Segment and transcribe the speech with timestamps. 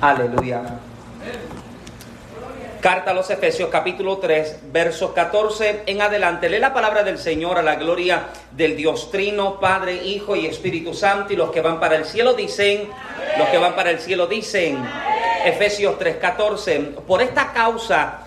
[0.00, 0.62] Aleluya.
[2.80, 6.48] Carta a los Efesios capítulo 3, versos 14 en adelante.
[6.48, 10.92] Lee la palabra del Señor a la gloria del Dios Trino, Padre, Hijo y Espíritu
[10.92, 11.32] Santo.
[11.32, 12.88] Y los que van para el cielo dicen,
[13.38, 14.78] los que van para el cielo dicen,
[15.44, 16.80] Efesios 3, 14.
[17.06, 18.26] Por esta causa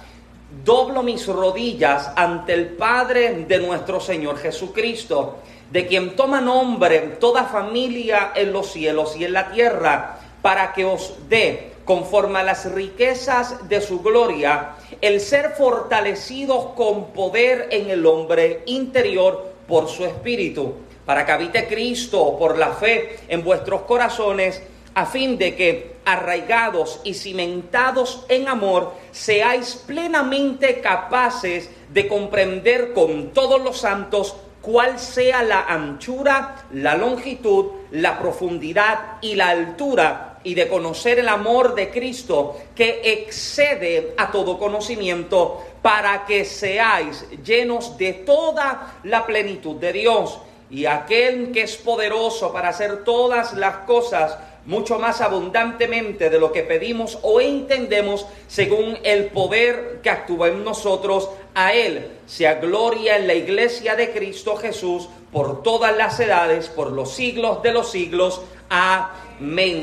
[0.65, 5.37] doblo mis rodillas ante el Padre de nuestro Señor Jesucristo,
[5.69, 10.85] de quien toma nombre toda familia en los cielos y en la tierra, para que
[10.85, 17.89] os dé conforme a las riquezas de su gloria, el ser fortalecidos con poder en
[17.89, 23.81] el hombre interior por su espíritu, para que habite Cristo por la fe en vuestros
[23.81, 24.61] corazones,
[24.93, 33.31] a fin de que, arraigados y cimentados en amor, seáis plenamente capaces de comprender con
[33.31, 40.55] todos los santos cuál sea la anchura, la longitud, la profundidad y la altura y
[40.55, 47.97] de conocer el amor de Cristo que excede a todo conocimiento para que seáis llenos
[47.97, 50.39] de toda la plenitud de Dios.
[50.71, 56.51] Y aquel que es poderoso para hacer todas las cosas mucho más abundantemente de lo
[56.51, 63.17] que pedimos o entendemos según el poder que actúa en nosotros, a Él sea gloria
[63.17, 67.89] en la iglesia de Cristo Jesús por todas las edades, por los siglos de los
[67.89, 68.41] siglos.
[68.69, 69.28] Amén.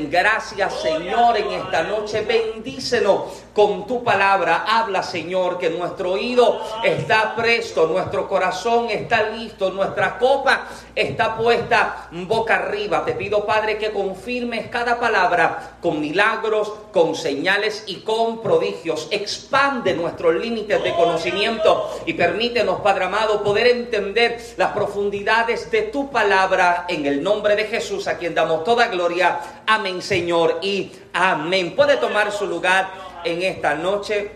[0.09, 2.21] Gracias Señor en esta noche.
[2.21, 4.65] Bendícenos con tu palabra.
[4.67, 12.07] Habla Señor que nuestro oído está presto, nuestro corazón está listo, nuestra copa está puesta
[12.11, 13.03] boca arriba.
[13.03, 19.07] Te pido Padre que confirmes cada palabra con milagros, con señales y con prodigios.
[19.09, 26.11] Expande nuestros límites de conocimiento y permítenos Padre amado poder entender las profundidades de tu
[26.11, 29.39] palabra en el nombre de Jesús a quien damos toda gloria.
[29.65, 31.75] Amén Señor y amén.
[31.75, 34.31] Puede tomar su lugar en esta noche.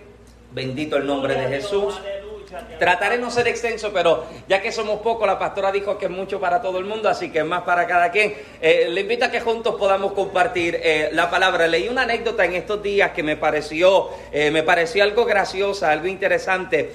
[0.53, 1.99] Bendito el nombre de Jesús.
[2.79, 6.39] Trataré no ser extenso, pero ya que somos pocos, la pastora dijo que es mucho
[6.39, 8.33] para todo el mundo, así que es más para cada quien.
[8.61, 11.67] Eh, le invito a que juntos podamos compartir eh, la palabra.
[11.67, 16.07] Leí una anécdota en estos días que me pareció, eh, me pareció algo graciosa, algo
[16.07, 16.91] interesante.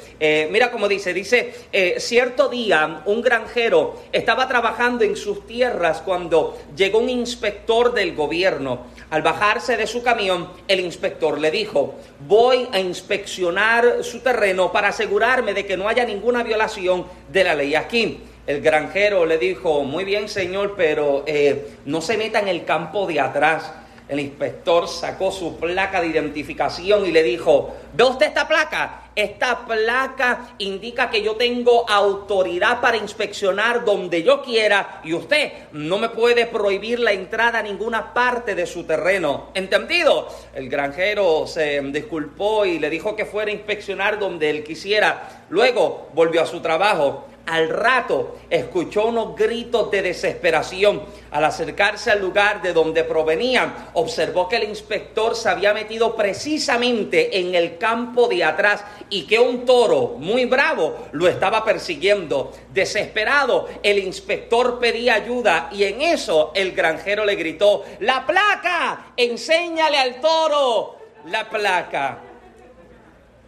[0.51, 1.55] mira cómo dice, dice,
[1.99, 8.87] cierto día un granjero estaba trabajando en sus tierras cuando llegó un inspector del gobierno.
[9.09, 11.95] Al bajarse de su camión, el inspector le dijo,
[12.27, 17.55] voy a inspeccionar su terreno para asegurarme de que no haya ninguna violación de la
[17.55, 18.21] ley aquí.
[18.47, 23.07] El granjero le dijo, muy bien señor, pero eh, no se meta en el campo
[23.07, 23.73] de atrás
[24.09, 29.03] el inspector sacó su placa de identificación y le dijo, ¿ve usted esta placa?
[29.17, 35.99] Esta placa indica que yo tengo autoridad para inspeccionar donde yo quiera y usted no
[35.99, 39.51] me puede prohibir la entrada a ninguna parte de su terreno.
[39.55, 40.29] ¿Entendido?
[40.55, 45.47] El granjero se disculpó y le dijo que fuera a inspeccionar donde él quisiera.
[45.49, 47.27] Luego volvió a su trabajo.
[47.47, 51.05] Al rato escuchó unos gritos de desesperación.
[51.31, 57.39] Al acercarse al lugar de donde provenían, observó que el inspector se había metido precisamente
[57.39, 62.53] en el campo de atrás y que un toro muy bravo lo estaba persiguiendo.
[62.75, 69.99] Desesperado, el inspector pedía ayuda y en eso el granjero le gritó, la placa, enséñale
[69.99, 70.97] al toro
[71.27, 72.19] la placa.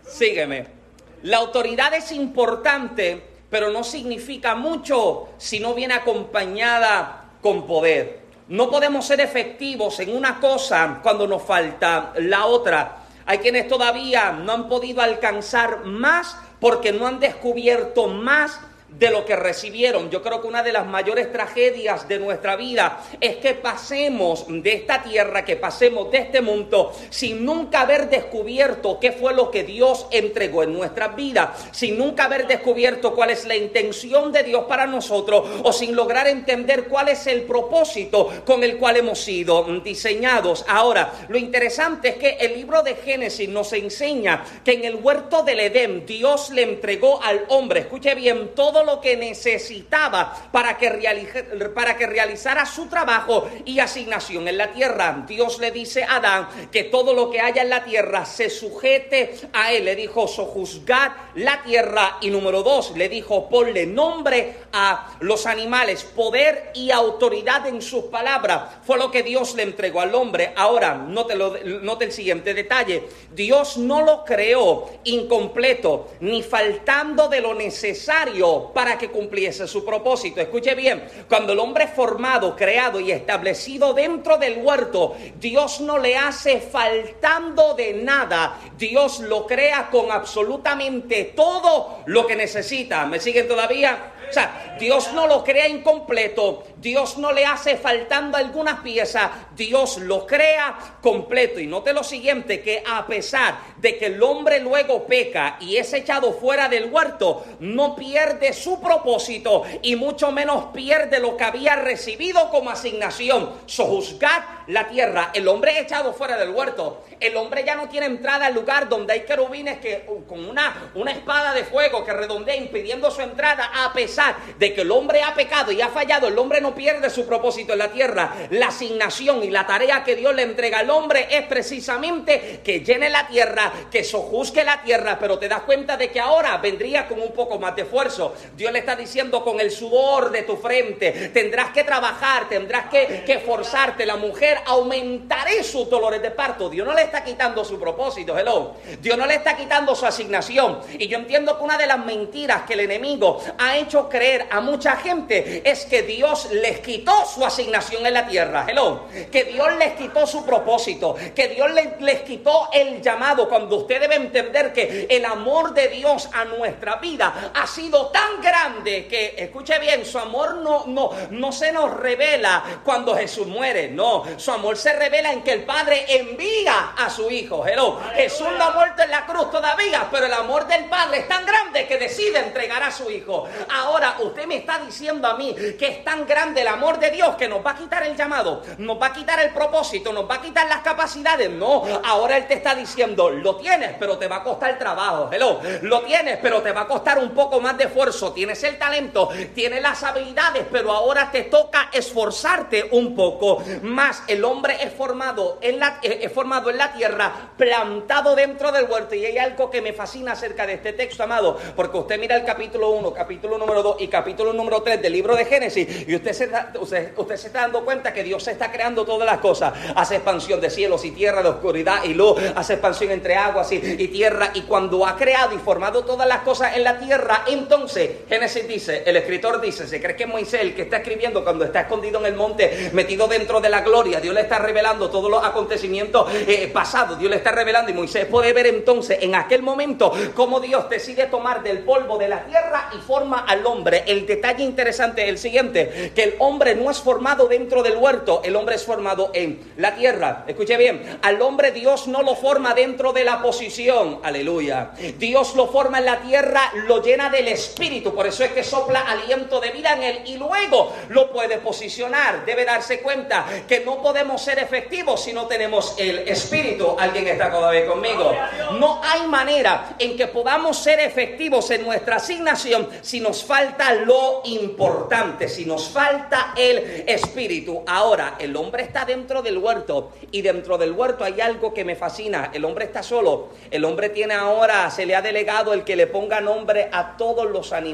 [0.07, 0.79] Sígueme.
[1.23, 8.21] La autoridad es importante pero no significa mucho si no viene acompañada con poder.
[8.49, 13.05] No podemos ser efectivos en una cosa cuando nos falta la otra.
[13.27, 18.59] Hay quienes todavía no han podido alcanzar más porque no han descubierto más
[18.89, 20.11] de lo que recibieron.
[20.11, 24.73] Yo creo que una de las mayores tragedias de nuestra vida es que pasemos de
[24.73, 29.65] esta tierra, que pasemos de este mundo sin nunca haber descubierto qué fue lo que
[29.65, 34.65] Dios entregó en nuestra vida, sin nunca haber descubierto cuál es la intención de Dios
[34.65, 39.65] para nosotros o sin lograr entender cuál es el propósito con el cual hemos sido
[39.81, 40.65] diseñados.
[40.67, 45.43] Ahora, lo interesante es que el libro de Génesis nos enseña que en el huerto
[45.43, 51.71] del Edén Dios le entregó al hombre, escuche bien, todo lo que necesitaba para que,
[51.75, 55.25] para que realizara su trabajo y asignación en la tierra.
[55.27, 59.35] Dios le dice a Adán que todo lo que haya en la tierra se sujete
[59.53, 59.85] a él.
[59.85, 62.19] Le dijo, sojuzgad la tierra.
[62.21, 68.05] Y número dos, le dijo, ponle nombre a los animales, poder y autoridad en sus
[68.05, 68.77] palabras.
[68.85, 70.53] Fue lo que Dios le entregó al hombre.
[70.57, 73.09] Ahora, lo, note el siguiente detalle.
[73.33, 80.41] Dios no lo creó incompleto, ni faltando de lo necesario para que cumpliese su propósito.
[80.41, 85.99] Escuche bien, cuando el hombre es formado, creado y establecido dentro del huerto, Dios no
[85.99, 88.59] le hace faltando de nada.
[88.77, 93.07] Dios lo crea con absolutamente todo lo que necesita.
[93.07, 94.13] ¿Me siguen todavía?
[94.29, 99.99] O sea, Dios no lo crea incompleto, Dios no le hace faltando algunas piezas, Dios
[99.99, 101.61] lo crea completo.
[101.61, 105.93] Y note lo siguiente, que a pesar de que el hombre luego peca y es
[105.95, 111.77] echado fuera del huerto, no pierde su propósito y mucho menos pierde lo que había
[111.77, 115.31] recibido como asignación, sojuzgar la tierra.
[115.33, 119.13] El hombre echado fuera del huerto, el hombre ya no tiene entrada al lugar donde
[119.13, 123.93] hay querubines que con una, una espada de fuego que redondea impidiendo su entrada a
[123.93, 127.27] pesar de que el hombre ha pecado y ha fallado, el hombre no pierde su
[127.27, 128.35] propósito en la tierra.
[128.51, 133.09] La asignación y la tarea que Dios le entrega al hombre es precisamente que llene
[133.09, 137.21] la tierra, que sojuzgue la tierra, pero te das cuenta de que ahora vendría con
[137.21, 138.35] un poco más de esfuerzo.
[138.57, 143.23] Dios le está diciendo con el sudor de tu frente, tendrás que trabajar, tendrás que,
[143.25, 144.07] que forzarte.
[144.07, 146.69] La mujer aumentaré sus dolores de parto.
[146.69, 148.75] Dios no le está quitando su propósito, hello.
[149.01, 150.81] Dios no le está quitando su asignación.
[150.99, 154.61] Y yo entiendo que una de las mentiras que el enemigo ha hecho creer a
[154.61, 158.67] mucha gente es que Dios les quitó su asignación en la tierra.
[158.69, 159.07] Hello.
[159.31, 161.15] Que Dios les quitó su propósito.
[161.35, 163.49] Que Dios les, les quitó el llamado.
[163.49, 168.38] Cuando usted debe entender que el amor de Dios a nuestra vida ha sido tan
[168.41, 173.89] grande que, escuche bien, su amor no, no, no se nos revela cuando Jesús muere.
[173.89, 177.67] No, su amor se revela en que el Padre envía a su Hijo.
[177.67, 178.01] Hello.
[178.15, 181.45] Jesús no ha muerto en la cruz todavía, pero el amor del Padre es tan
[181.45, 183.47] grande que decide entregar a su Hijo.
[183.69, 187.11] Ahora Ahora usted me está diciendo a mí que es tan grande el amor de
[187.11, 190.31] Dios que nos va a quitar el llamado, nos va a quitar el propósito, nos
[190.31, 191.51] va a quitar las capacidades.
[191.51, 195.31] No, ahora Él te está diciendo, lo tienes, pero te va a costar trabajo.
[195.33, 198.28] Hello, lo tienes, pero te va a costar un poco más de esfuerzo.
[198.33, 204.23] Tienes el talento, tienes las habilidades, pero ahora te toca esforzarte un poco más.
[204.27, 208.91] El hombre es formado en la, eh, es formado en la tierra, plantado dentro del
[208.91, 209.15] huerto.
[209.15, 212.45] Y hay algo que me fascina acerca de este texto, amado, porque usted mira el
[212.45, 216.33] capítulo 1, capítulo número 2 y capítulo número 3 del libro de Génesis y usted
[216.33, 219.73] se, usted, usted se está dando cuenta que Dios está creando todas las cosas.
[219.95, 224.09] Hace expansión de cielos y tierra, de oscuridad y luz, hace expansión entre aguas y
[224.09, 228.67] tierra y cuando ha creado y formado todas las cosas en la tierra, entonces Génesis
[228.67, 232.21] dice, el escritor dice, se cree que Moisés el que está escribiendo cuando está escondido
[232.21, 236.31] en el monte, metido dentro de la gloria, Dios le está revelando todos los acontecimientos
[236.33, 240.61] eh, pasados, Dios le está revelando y Moisés puede ver entonces en aquel momento cómo
[240.61, 245.23] Dios decide tomar del polvo de la tierra y forma al hombre el detalle interesante
[245.23, 248.85] es el siguiente, que el hombre no es formado dentro del huerto, el hombre es
[248.85, 250.45] formado en la tierra.
[250.47, 254.93] Escuche bien, al hombre Dios no lo forma dentro de la posición, aleluya.
[255.19, 259.01] Dios lo forma en la tierra, lo llena del espíritu, por eso es que sopla
[259.01, 262.45] aliento de vida en él y luego lo puede posicionar.
[262.45, 266.97] Debe darse cuenta que no podemos ser efectivos si no tenemos el espíritu.
[266.99, 268.35] ¿Alguien está todavía conmigo?
[268.79, 273.93] No hay manera en que podamos ser efectivos en nuestra asignación si nos falta falta
[273.93, 277.83] lo importante, si nos falta el espíritu.
[277.89, 281.97] Ahora, el hombre está dentro del huerto y dentro del huerto hay algo que me
[281.97, 282.51] fascina.
[282.55, 283.49] El hombre está solo.
[283.69, 287.51] El hombre tiene ahora, se le ha delegado el que le ponga nombre a todos
[287.51, 287.88] los animales.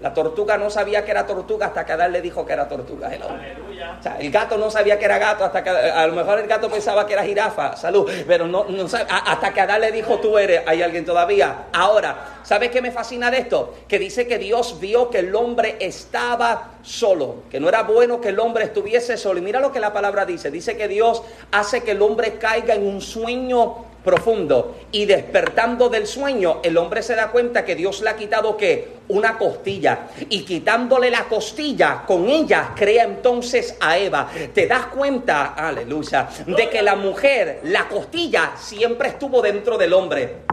[0.00, 3.12] La tortuga no sabía que era tortuga hasta que Adán le dijo que era tortuga.
[3.12, 6.38] El, o sea, el gato no sabía que era gato hasta que a lo mejor
[6.40, 7.76] el gato pensaba que era jirafa.
[7.76, 8.10] Salud.
[8.26, 10.62] Pero no, no hasta que Adán le dijo tú eres.
[10.66, 11.66] Hay alguien todavía.
[11.72, 13.74] Ahora, ¿sabes qué me fascina de esto?
[13.88, 18.30] Que dice que Dios vio que el hombre estaba solo, que no era bueno que
[18.30, 19.38] el hombre estuviese solo.
[19.38, 20.50] Y mira lo que la palabra dice.
[20.50, 26.06] Dice que Dios hace que el hombre caiga en un sueño profundo y despertando del
[26.06, 30.42] sueño, el hombre se da cuenta que Dios le ha quitado que una costilla y
[30.42, 34.28] quitándole la costilla, con ella crea entonces a Eva.
[34.54, 40.51] Te das cuenta, aleluya, de que la mujer, la costilla siempre estuvo dentro del hombre.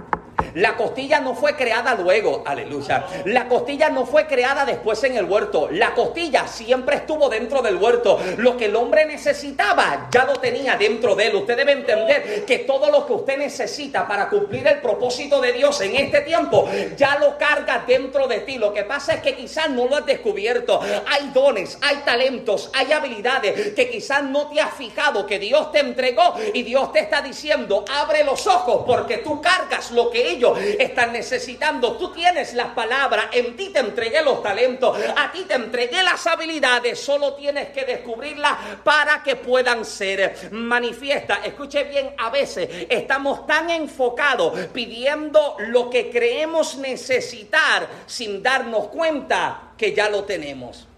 [0.56, 3.06] La costilla no fue creada luego, aleluya.
[3.26, 5.70] La costilla no fue creada después en el huerto.
[5.72, 8.20] La costilla siempre estuvo dentro del huerto.
[8.38, 11.36] Lo que el hombre necesitaba ya lo tenía dentro de él.
[11.36, 15.80] Usted debe entender que todo lo que usted necesita para cumplir el propósito de Dios
[15.82, 18.58] en este tiempo ya lo carga dentro de ti.
[18.58, 20.80] Lo que pasa es que quizás no lo has descubierto.
[21.08, 25.80] Hay dones, hay talentos, hay habilidades que quizás no te has fijado que Dios te
[25.80, 30.39] entregó y Dios te está diciendo, abre los ojos porque tú cargas lo que ellos
[30.80, 31.98] están necesitando.
[31.98, 36.26] Tú tienes las palabras, en ti te entregué los talentos, a ti te entregué las
[36.28, 41.40] habilidades, solo tienes que descubrirlas para que puedan ser manifiestas.
[41.46, 49.72] Escuche bien, a veces estamos tan enfocados pidiendo lo que creemos necesitar sin darnos cuenta
[49.78, 50.89] que ya lo tenemos.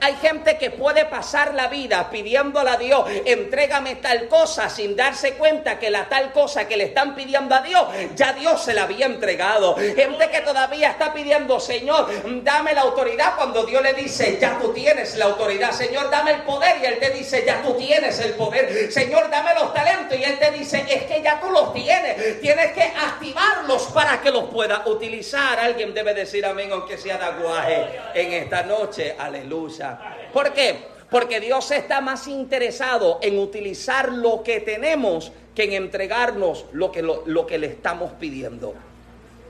[0.00, 5.34] Hay gente que puede pasar la vida pidiéndole a Dios, entrégame tal cosa, sin darse
[5.34, 8.84] cuenta que la tal cosa que le están pidiendo a Dios, ya Dios se la
[8.84, 9.76] había entregado.
[9.76, 12.08] Gente que todavía está pidiendo, Señor,
[12.42, 15.72] dame la autoridad, cuando Dios le dice, ya tú tienes la autoridad.
[15.72, 18.90] Señor, dame el poder, y Él te dice, ya tú tienes el poder.
[18.90, 22.40] Señor, dame los talentos, y Él te dice, es que ya tú los tienes.
[22.40, 25.58] Tienes que activarlos para que los puedas utilizar.
[25.60, 29.14] Alguien debe decir amén, aunque sea de aguaje en esta noche.
[29.34, 29.98] Aleluya.
[30.32, 30.76] ¿Por qué?
[31.10, 37.02] Porque Dios está más interesado en utilizar lo que tenemos que en entregarnos lo que,
[37.02, 38.74] lo, que le estamos pidiendo.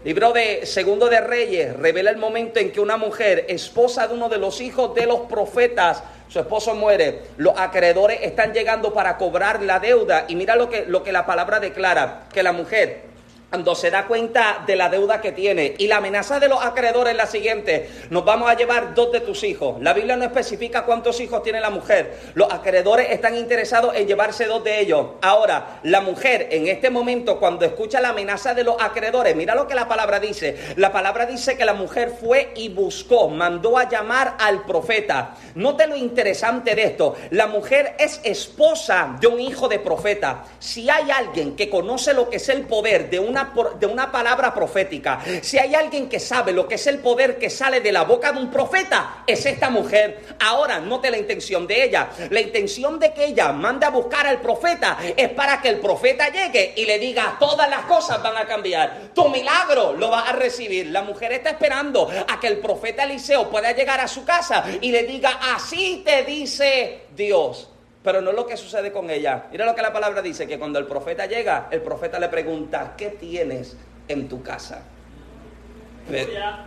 [0.04, 4.28] Libro de Segundo de Reyes revela el momento en que una mujer, esposa de uno
[4.28, 9.62] de los hijos de los profetas, su esposo muere, los acreedores están llegando para cobrar
[9.62, 13.13] la deuda y mira lo que, lo que la palabra declara, que la mujer
[13.54, 15.76] cuando se da cuenta de la deuda que tiene.
[15.78, 19.20] Y la amenaza de los acreedores es la siguiente, nos vamos a llevar dos de
[19.20, 19.80] tus hijos.
[19.80, 22.18] La Biblia no especifica cuántos hijos tiene la mujer.
[22.34, 25.06] Los acreedores están interesados en llevarse dos de ellos.
[25.22, 29.68] Ahora, la mujer en este momento cuando escucha la amenaza de los acreedores, mira lo
[29.68, 30.74] que la palabra dice.
[30.74, 35.36] La palabra dice que la mujer fue y buscó, mandó a llamar al profeta.
[35.54, 37.14] Note lo interesante de esto.
[37.30, 40.42] La mujer es esposa de un hijo de profeta.
[40.58, 43.43] Si hay alguien que conoce lo que es el poder de una
[43.78, 47.50] de una palabra profética, si hay alguien que sabe lo que es el poder que
[47.50, 50.36] sale de la boca de un profeta, es esta mujer.
[50.40, 52.08] Ahora, note la intención de ella.
[52.30, 56.28] La intención de que ella mande a buscar al profeta es para que el profeta
[56.28, 59.10] llegue y le diga, todas las cosas van a cambiar.
[59.14, 60.86] Tu milagro lo vas a recibir.
[60.86, 64.90] La mujer está esperando a que el profeta Eliseo pueda llegar a su casa y
[64.90, 67.70] le diga, así te dice Dios.
[68.04, 69.46] Pero no es lo que sucede con ella.
[69.50, 72.92] Mira lo que la palabra dice, que cuando el profeta llega, el profeta le pregunta,
[72.98, 74.82] ¿qué tienes en tu casa?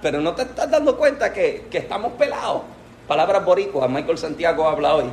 [0.02, 2.64] Pero, no te estás dando cuenta que, estamos pelados.
[3.08, 5.12] Palabras boricuas, Michael Santiago habla hoy.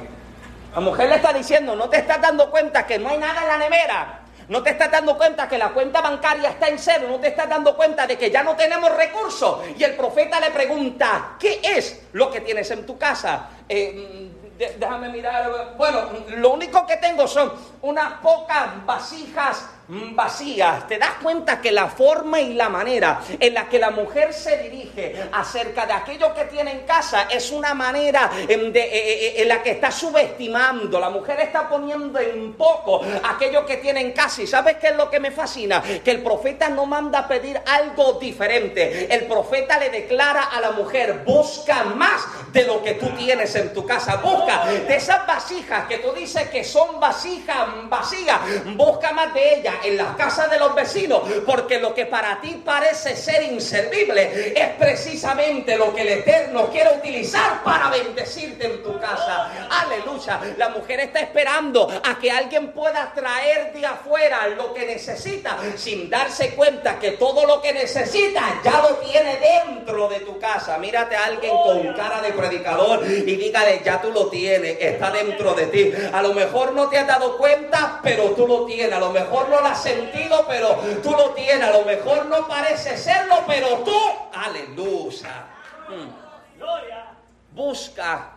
[0.75, 3.49] La mujer le está diciendo, no te estás dando cuenta que no hay nada en
[3.49, 4.21] la nevera.
[4.49, 7.07] No te estás dando cuenta que la cuenta bancaria está en cero.
[7.09, 9.59] No te estás dando cuenta de que ya no tenemos recursos.
[9.77, 13.51] Y el profeta le pregunta, ¿qué es lo que tienes en tu casa?
[13.69, 15.75] Eh, déjame mirar.
[15.77, 16.01] Bueno,
[16.37, 20.89] lo único que tengo son unas pocas vasijas vacías.
[20.89, 24.57] ¿Te das cuenta que la forma y la manera en la que la mujer se
[24.59, 29.27] dirige acerca de aquello que tiene en casa es una manera en, de, eh, eh,
[29.27, 30.99] eh, en, la que está subestimando?
[30.99, 34.43] La mujer está poniendo en poco aquello que tiene en casa.
[34.43, 35.83] ¿Y sabes qué es lo que me fascina?
[35.83, 39.13] Que el profeta no manda a pedir algo diferente.
[39.15, 43.73] El profeta le declara a la mujer, busca más de lo que tú tienes en
[43.75, 44.17] tu casa.
[44.17, 48.41] Busca de esas vasijas que tú dices que son vasijas vacías.
[48.77, 52.63] Busca más de ellas en las casas de los vecinos, porque lo que para ti
[52.65, 58.99] parece ser inservible es precisamente lo que el Eterno quiere utilizar para bendecirte en tu
[58.99, 59.51] casa.
[59.71, 60.41] Aleluya.
[60.57, 66.11] La mujer está esperando a que alguien pueda traer de afuera lo que necesita sin
[66.11, 70.79] darse cuenta que todo lo que necesita ya lo tiene dentro de tu casa.
[70.79, 75.55] Mírate a alguien con cara de predicador y dígale, ya tú lo tienes, está dentro
[75.55, 75.93] de ti.
[76.13, 78.93] A lo mejor no te has dado cuenta, pero tú lo tienes.
[78.93, 81.63] A lo mejor no la sentido, pero tú lo tienes.
[81.63, 83.99] A lo mejor no parece serlo, pero tú,
[84.33, 85.47] aleluya.
[85.89, 87.57] Mm.
[87.57, 88.33] Busca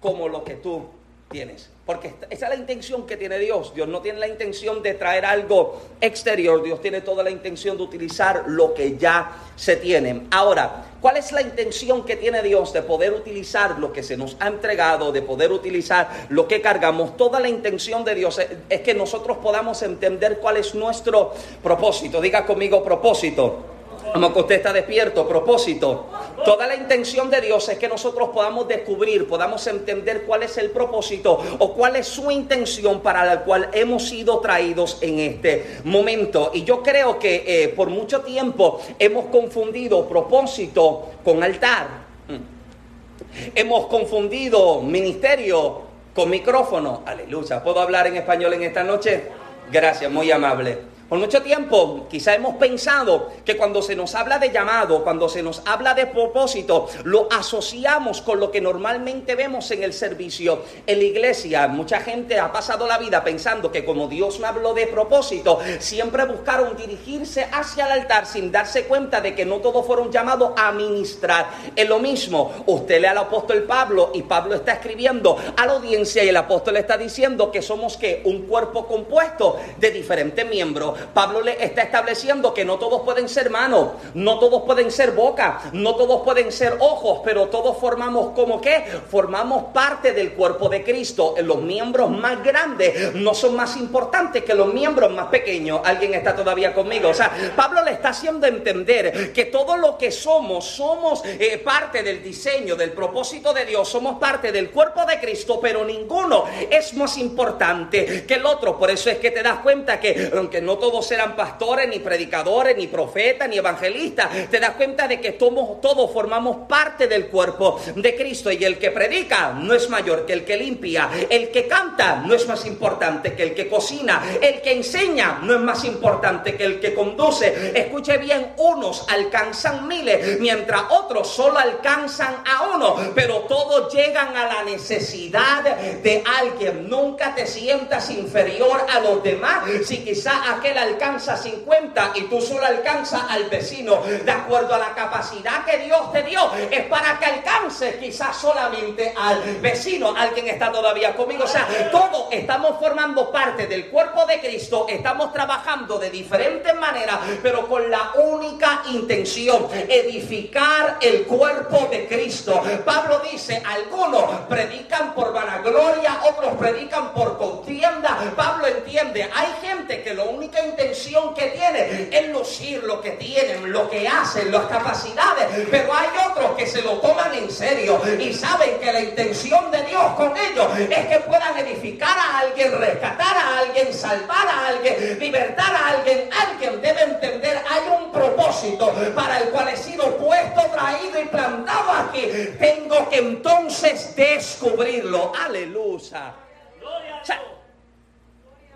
[0.00, 0.95] como lo que tú
[1.30, 1.70] tienes.
[1.84, 3.72] Porque esa es la intención que tiene Dios.
[3.72, 6.60] Dios no tiene la intención de traer algo exterior.
[6.62, 10.22] Dios tiene toda la intención de utilizar lo que ya se tiene.
[10.32, 14.36] Ahora, ¿cuál es la intención que tiene Dios de poder utilizar lo que se nos
[14.40, 17.16] ha entregado, de poder utilizar lo que cargamos?
[17.16, 22.20] Toda la intención de Dios es que nosotros podamos entender cuál es nuestro propósito.
[22.20, 23.75] Diga conmigo propósito.
[24.12, 26.06] Como que usted está despierto, propósito.
[26.44, 30.70] Toda la intención de Dios es que nosotros podamos descubrir, podamos entender cuál es el
[30.70, 36.50] propósito o cuál es su intención para la cual hemos sido traídos en este momento.
[36.54, 41.88] Y yo creo que eh, por mucho tiempo hemos confundido propósito con altar.
[42.28, 43.54] Mm.
[43.54, 45.82] Hemos confundido ministerio
[46.14, 47.02] con micrófono.
[47.04, 47.62] Aleluya.
[47.62, 49.24] ¿Puedo hablar en español en esta noche?
[49.70, 50.95] Gracias, muy amable.
[51.08, 55.40] Por mucho tiempo quizá hemos pensado que cuando se nos habla de llamado, cuando se
[55.40, 60.98] nos habla de propósito, lo asociamos con lo que normalmente vemos en el servicio en
[60.98, 61.68] la iglesia.
[61.68, 66.24] Mucha gente ha pasado la vida pensando que como Dios me habló de propósito, siempre
[66.24, 70.72] buscaron dirigirse hacia el altar sin darse cuenta de que no todos fueron llamados a
[70.72, 71.50] ministrar.
[71.76, 76.24] Es lo mismo, usted lee al apóstol Pablo y Pablo está escribiendo a la audiencia
[76.24, 80.95] y el apóstol está diciendo que somos que un cuerpo compuesto de diferentes miembros.
[81.12, 85.60] Pablo le está estableciendo que no todos pueden ser manos, no todos pueden ser boca,
[85.72, 90.82] no todos pueden ser ojos, pero todos formamos como que formamos parte del cuerpo de
[90.82, 91.34] Cristo.
[91.42, 95.80] Los miembros más grandes no son más importantes que los miembros más pequeños.
[95.84, 97.10] ¿Alguien está todavía conmigo?
[97.10, 102.02] O sea, Pablo le está haciendo entender que todo lo que somos, somos eh, parte
[102.02, 106.94] del diseño, del propósito de Dios, somos parte del cuerpo de Cristo, pero ninguno es
[106.94, 108.78] más importante que el otro.
[108.78, 112.76] Por eso es que te das cuenta que aunque no todos eran pastores, ni predicadores,
[112.76, 114.48] ni profetas, ni evangelistas.
[114.50, 118.50] Te das cuenta de que todos formamos parte del cuerpo de Cristo.
[118.50, 121.10] Y el que predica no es mayor que el que limpia.
[121.28, 124.22] El que canta no es más importante que el que cocina.
[124.40, 127.72] El que enseña no es más importante que el que conduce.
[127.74, 132.96] Escuche bien, unos alcanzan miles, mientras otros solo alcanzan a uno.
[133.14, 136.88] Pero todos llegan a la necesidad de alguien.
[136.88, 139.64] Nunca te sientas inferior a los demás.
[139.84, 144.94] Si quizá aquel alcanza 50 y tú solo alcanzas al vecino, de acuerdo a la
[144.94, 150.14] capacidad que Dios te dio, es para que alcances quizás solamente al vecino.
[150.16, 151.44] Alguien está todavía conmigo.
[151.44, 157.18] O sea, todos estamos formando parte del cuerpo de Cristo, estamos trabajando de diferentes maneras,
[157.42, 162.62] pero con la única intención, edificar el cuerpo de Cristo.
[162.84, 168.18] Pablo dice, algunos predican por vanagloria, otros predican por contienda.
[168.36, 173.72] Pablo entiende, hay gente que lo única intención que tiene es lucir lo que tienen,
[173.72, 175.66] lo que hacen, las capacidades.
[175.70, 179.82] Pero hay otros que se lo toman en serio y saben que la intención de
[179.84, 185.18] Dios con ellos es que puedan edificar a alguien, rescatar a alguien, salvar a alguien,
[185.18, 186.28] libertar a alguien.
[186.48, 191.92] Alguien debe entender, hay un propósito para el cual he sido puesto, traído y plantado
[191.92, 192.28] aquí.
[192.58, 195.32] Tengo que entonces descubrirlo.
[195.34, 196.34] Aleluya.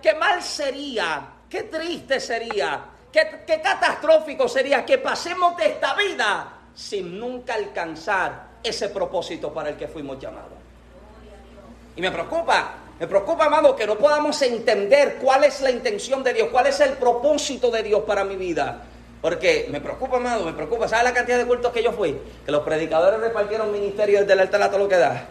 [0.03, 7.19] qué mal sería Qué triste sería, qué, catastrófico sería que pasemos de esta vida sin
[7.19, 10.53] nunca alcanzar ese propósito para el que fuimos llamados.
[11.97, 16.35] Y me preocupa, me preocupa, amado, que no podamos entender cuál es la intención de
[16.35, 18.85] Dios, cuál es el propósito de Dios para mi vida.
[19.21, 20.87] Porque me preocupa, amado, me preocupa.
[20.87, 22.17] ¿Sabes la cantidad de cultos que yo fui?
[22.47, 25.27] Que los predicadores repartieron ministerios del altar a todo lo que da.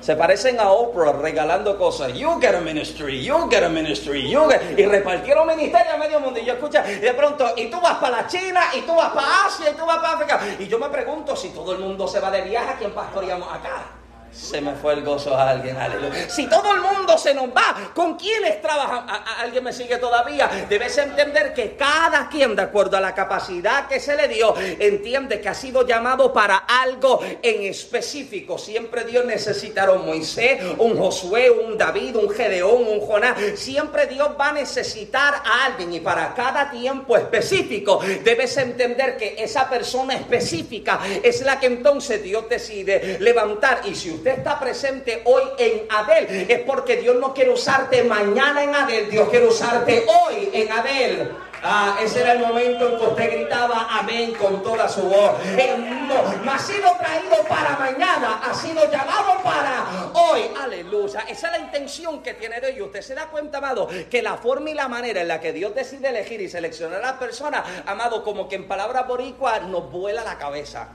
[0.00, 2.12] Se parecen a Oprah regalando cosas.
[2.14, 4.78] You get a ministry, you get a ministry, you get...
[4.78, 6.40] Y repartieron ministerio a medio mundo.
[6.40, 9.12] Y yo escucho, y de pronto, y tú vas para la China, y tú vas
[9.12, 10.40] para Asia, y tú vas para África.
[10.58, 13.48] Y yo me pregunto si todo el mundo se va de viaje, ¿a quién pastoreamos
[13.52, 13.97] acá?
[14.32, 16.28] Se me fue el gozo a alguien, aleluya.
[16.28, 19.06] Si todo el mundo se nos va, ¿con quiénes trabajan?
[19.38, 20.66] ¿Alguien me sigue todavía?
[20.68, 25.40] Debes entender que cada quien, de acuerdo a la capacidad que se le dio, entiende
[25.40, 28.58] que ha sido llamado para algo en específico.
[28.58, 33.36] Siempre Dios necesitará un Moisés, un Josué, un David, un Gedeón, un Jonás.
[33.56, 39.36] Siempre Dios va a necesitar a alguien y para cada tiempo específico debes entender que
[39.38, 43.82] esa persona específica es la que entonces Dios decide levantar.
[43.84, 48.64] Y si usted está presente hoy en Adel, es porque Dios no quiere usarte mañana
[48.64, 51.32] en Adel, Dios quiere usarte hoy en Adel.
[51.60, 55.32] Ah, ese era el momento en que usted gritaba amén con toda su voz.
[55.76, 60.42] no, ha sido traído para mañana, ha sido llamado para hoy.
[60.60, 61.24] Aleluya.
[61.28, 62.74] Esa es la intención que tiene Dios.
[62.76, 65.52] Y usted se da cuenta, amado, que la forma y la manera en la que
[65.52, 69.90] Dios decide elegir y seleccionar a las personas, amado, como que en palabras boricua nos
[69.90, 70.88] vuela la cabeza.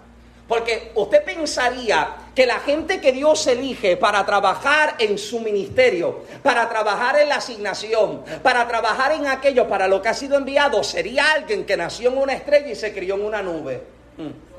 [0.47, 6.67] Porque usted pensaría que la gente que Dios elige para trabajar en su ministerio, para
[6.67, 11.31] trabajar en la asignación, para trabajar en aquello para lo que ha sido enviado, sería
[11.31, 13.83] alguien que nació en una estrella y se crió en una nube.
[14.17, 14.53] Mm.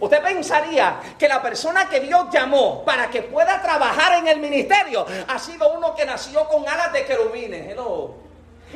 [0.00, 5.04] Usted pensaría que la persona que Dios llamó para que pueda trabajar en el ministerio
[5.26, 7.76] ha sido uno que nació con alas de querubines.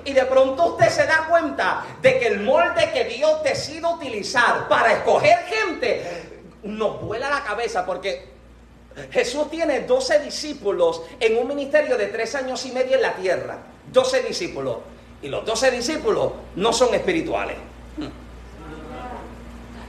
[0.05, 4.69] Y de pronto usted se da cuenta de que el molde que Dios decide utilizar
[4.69, 6.23] para escoger gente
[6.63, 8.33] nos vuela la cabeza porque
[9.11, 13.59] Jesús tiene 12 discípulos en un ministerio de tres años y medio en la tierra.
[13.93, 14.79] 12 discípulos.
[15.23, 17.57] Y los 12 discípulos no son espirituales.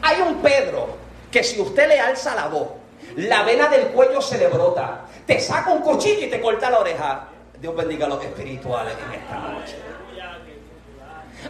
[0.01, 0.97] Hay un Pedro
[1.31, 2.67] que si usted le alza la voz,
[3.15, 6.79] la vena del cuello se le brota, te saca un cuchillo y te corta la
[6.79, 7.27] oreja.
[7.59, 9.92] Dios bendiga a los espirituales en esta noche.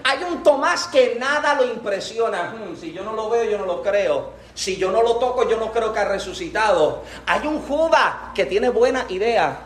[0.03, 2.53] Hay un Tomás que nada lo impresiona.
[2.53, 4.32] Hmm, si yo no lo veo, yo no lo creo.
[4.53, 7.03] Si yo no lo toco, yo no creo que ha resucitado.
[7.25, 9.58] Hay un Judas que tiene buena idea.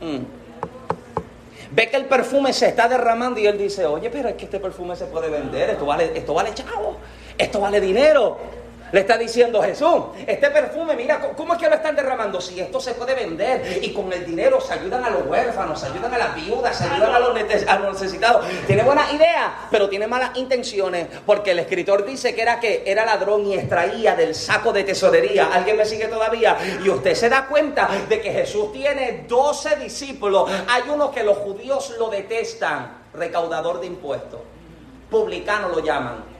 [0.00, 0.24] Hmm.
[1.70, 4.60] Ve que el perfume se está derramando y él dice, oye, pero es que este
[4.60, 6.96] perfume se puede vender, esto vale, esto vale chavo,
[7.36, 8.38] esto vale dinero.
[8.92, 12.40] Le está diciendo Jesús, este perfume, mira, ¿cómo es que lo están derramando?
[12.40, 15.86] Si esto se puede vender y con el dinero se ayudan a los huérfanos, se
[15.86, 18.46] ayudan a las viudas, se ayudan a los, necesitados.
[18.66, 23.04] Tiene buena idea, pero tiene malas intenciones, porque el escritor dice que era que era
[23.04, 25.50] ladrón y extraía del saco de tesorería.
[25.52, 26.56] ¿Alguien me sigue todavía?
[26.84, 30.48] Y usted se da cuenta de que Jesús tiene 12 discípulos.
[30.68, 34.40] Hay unos que los judíos lo detestan, recaudador de impuestos.
[35.10, 36.35] Publicano lo llaman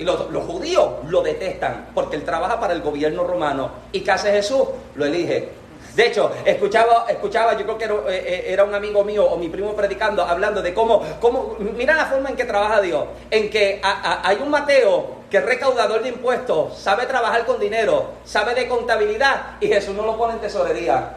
[0.00, 3.70] y los, judíos lo detestan porque él trabaja para el gobierno romano.
[3.92, 4.62] ¿Y qué hace Jesús?
[4.94, 5.50] Lo elige.
[5.94, 9.74] De hecho, escuchaba, escuchaba, yo creo que era, eh, un amigo mío o mi primo
[9.74, 14.38] predicando, hablando de cómo, cómo, mira la forma en que trabaja Dios, en que hay
[14.40, 19.66] un Mateo que es recaudador de impuestos, sabe trabajar con dinero, sabe de contabilidad y
[19.66, 21.16] Jesús no lo pone en tesorería.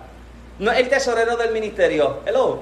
[0.60, 2.20] No es el tesorero del ministerio.
[2.26, 2.60] Hello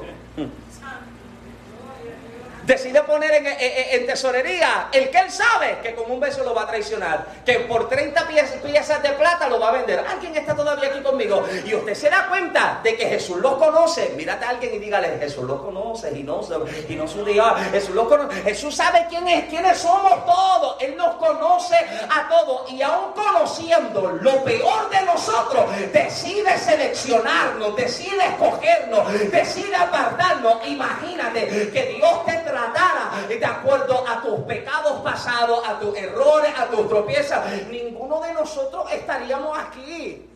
[2.71, 6.67] decide poner en, tesorería el que él sabe que con un beso lo va a
[6.67, 10.03] traicionar, que por 30 piezas, de plata lo va a vender.
[10.07, 14.13] Alguien está todavía aquí conmigo y usted se da cuenta de que Jesús lo conoce.
[14.15, 17.53] Mírate a alguien y dígale, Jesús lo conoce y no, su Dios.
[17.71, 18.41] Jesús lo conoce.
[18.41, 20.77] Jesús sabe quién es, quiénes somos todos.
[20.79, 28.25] Él nos conoce a todos y aún conociendo lo peor de nosotros, decide seleccionarnos, decide
[28.27, 30.65] escogernos, decide apartarnos.
[30.67, 36.67] Imagínate que Dios te tratara de acuerdo a tus pecados pasados, a tus errores, a
[36.67, 40.27] tus tropiezas, ninguno de nosotros estaríamos aquí.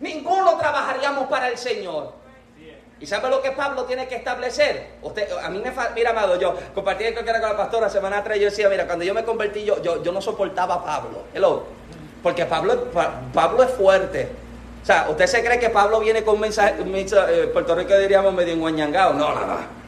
[0.00, 2.12] Ninguno trabajaríamos para el Señor.
[3.00, 4.94] ¿Y sabe lo que Pablo tiene que establecer?
[5.42, 8.86] A mí me mira, amado, yo compartí con la pastora semana atrás, yo decía, mira,
[8.86, 11.24] cuando yo me convertí, yo, yo, no soportaba a Pablo.
[11.34, 11.64] Hello.
[12.22, 12.88] Porque Pablo,
[13.32, 14.30] Pablo es fuerte.
[14.82, 18.32] O sea, ¿usted se cree que Pablo viene con un mensaje, eh, Puerto Rico diríamos
[18.32, 19.14] medio enguañangado?
[19.14, 19.83] No, no, no.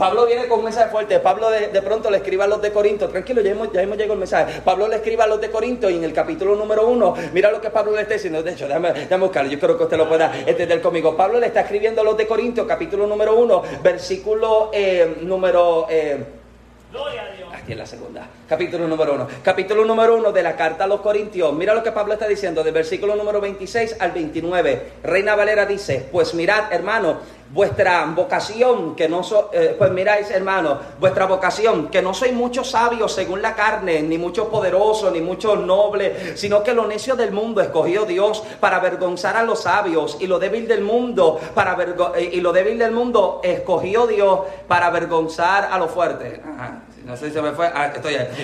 [0.00, 1.20] Pablo viene con un mensaje fuerte.
[1.20, 3.10] Pablo de, pronto le escribe a los de Corinto.
[3.10, 4.62] Tranquilo, ya hemos, ya hemos llegado el mensaje.
[4.64, 7.60] Pablo le escribe a los de Corinto y en el capítulo número uno, mira lo
[7.60, 8.42] que Pablo le está diciendo.
[8.42, 9.50] De hecho, déjame, déjame buscarlo.
[9.50, 11.14] Yo creo que usted lo pueda entender conmigo.
[11.14, 15.86] Pablo le está escribiendo a los de Corinto, capítulo número uno, versículo eh, número.
[15.90, 16.24] Eh,
[16.90, 17.49] Gloria a Dios.
[17.70, 18.26] En la segunda.
[18.48, 19.28] Capítulo número uno.
[19.44, 21.52] Capítulo número uno de la carta a los Corintios.
[21.52, 24.92] Mira lo que Pablo está diciendo, del versículo número 26 al 29.
[25.04, 27.18] Reina Valera dice: Pues mirad, hermano,
[27.50, 32.70] vuestra vocación, que no so, eh, pues miráis, hermano, vuestra vocación, que no sois muchos
[32.70, 37.30] sabios según la carne, ni muchos poderosos, ni muchos nobles, sino que lo necio del
[37.30, 41.76] mundo escogió Dios para avergonzar a los sabios, y lo débil del mundo, para
[42.18, 46.40] y lo débil del mundo escogió Dios para avergonzar a los fuertes.
[47.10, 47.66] No sé si se me fue.
[47.66, 47.92] Ah.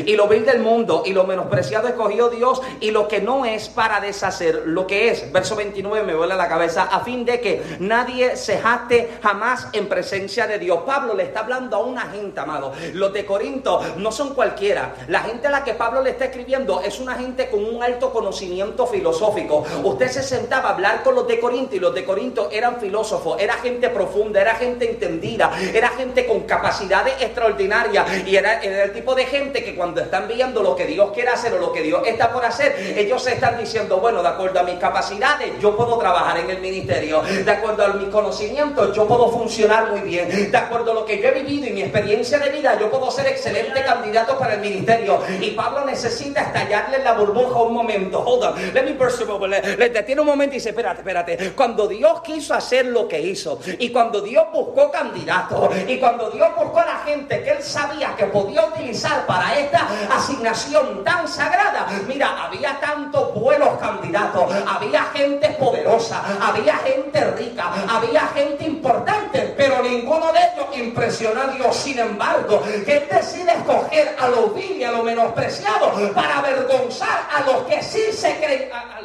[0.05, 3.69] Y lo vil del mundo y lo menospreciado escogió Dios y lo que no es
[3.69, 5.31] para deshacer lo que es.
[5.31, 6.89] Verso 29 me vuela la cabeza.
[6.91, 10.81] A fin de que nadie se jate jamás en presencia de Dios.
[10.85, 12.73] Pablo le está hablando a una gente, amado.
[12.93, 14.97] Los de Corinto no son cualquiera.
[15.07, 18.13] La gente a la que Pablo le está escribiendo es una gente con un alto
[18.13, 19.65] conocimiento filosófico.
[19.85, 23.41] Usted se sentaba a hablar con los de Corinto y los de Corinto eran filósofos.
[23.41, 28.93] Era gente profunda, era gente entendida, era gente con capacidades extraordinarias y era era, el
[28.93, 31.83] tipo de gente que cuando están viendo lo que Dios quiere hacer o lo que
[31.83, 35.77] Dios está por hacer, ellos se están diciendo, bueno, de acuerdo a mis capacidades, yo
[35.77, 40.51] puedo trabajar en el ministerio, de acuerdo a mis conocimientos, yo puedo funcionar muy bien,
[40.51, 43.11] de acuerdo a lo que yo he vivido y mi experiencia de vida, yo puedo
[43.11, 45.21] ser excelente candidato para el ministerio.
[45.41, 48.21] Y Pablo necesita estallarle la burbuja un momento.
[48.21, 51.53] Hold on, let me burst le, le detiene un momento y dice, espérate, espérate.
[51.53, 56.49] Cuando Dios quiso hacer lo que hizo, y cuando Dios buscó candidatos, y cuando Dios
[56.57, 61.87] buscó a la gente que él sabía que podía utilizar para esta asignación tan sagrada.
[62.07, 69.83] Mira, había tantos buenos candidatos, había gente poderosa, había gente rica, había gente importante, pero
[69.83, 71.77] ninguno de ellos impresiona a Dios.
[71.77, 77.29] Sin embargo, que Él decide escoger a lo vil y a lo menospreciado para avergonzar
[77.35, 78.71] a los que sí se creen.
[78.73, 78.96] Aleluya.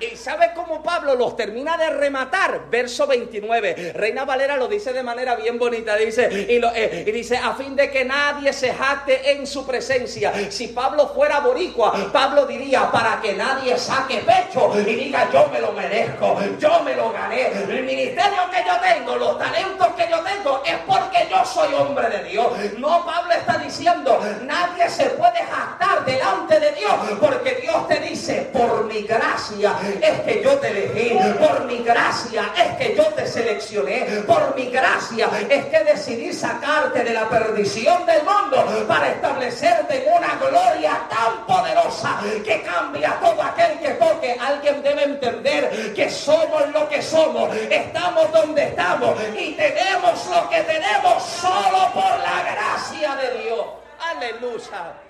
[0.00, 2.70] ¿Y sabe cómo Pablo los termina de rematar?
[2.70, 3.92] Verso 29.
[3.94, 5.96] Reina Valera lo dice de manera bien bonita.
[5.96, 10.32] Dice, y, eh, y dice, a fin de que nadie se jate en su presencia.
[10.50, 15.60] Si Pablo fuera boricua, Pablo diría, para que nadie saque pecho y diga, yo me
[15.60, 17.48] lo merezco, yo me lo gané.
[17.52, 22.08] El ministerio que yo tengo, los talentos que yo tengo, es porque yo soy hombre
[22.08, 22.46] de Dios.
[22.78, 28.50] No, Pablo está diciendo, nadie se puede jactar delante de Dios, porque Dios te dice,
[28.52, 33.26] por mi gracia es que yo te elegí, por mi gracia es que yo te
[33.26, 40.06] seleccioné, por mi gracia es que decidí sacarte de la perdición del mundo para establecerte
[40.06, 44.36] en una gloria tan poderosa que cambia todo aquel que toque.
[44.40, 50.60] Alguien debe entender que somos lo que somos, estamos donde estamos y tenemos lo que
[50.62, 53.66] tenemos solo por la gracia de Dios.
[54.00, 55.03] Aleluya.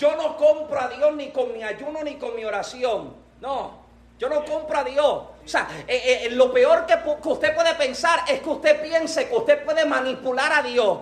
[0.00, 3.14] Yo no compro a Dios ni con mi ayuno ni con mi oración.
[3.42, 3.72] No,
[4.18, 5.04] yo no compro a Dios.
[5.04, 6.94] O sea, eh, eh, lo peor que,
[7.28, 11.00] usted puede pensar es que usted piense que usted puede manipular a Dios.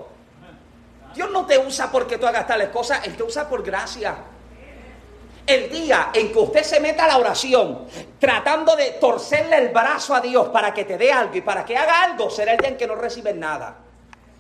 [1.15, 4.17] Dios no te usa porque tú hagas tales cosas, Él te usa por gracia.
[5.47, 7.87] El día en que usted se meta a la oración
[8.19, 11.77] tratando de torcerle el brazo a Dios para que te dé algo y para que
[11.77, 13.77] haga algo, será el día en que no recibe nada.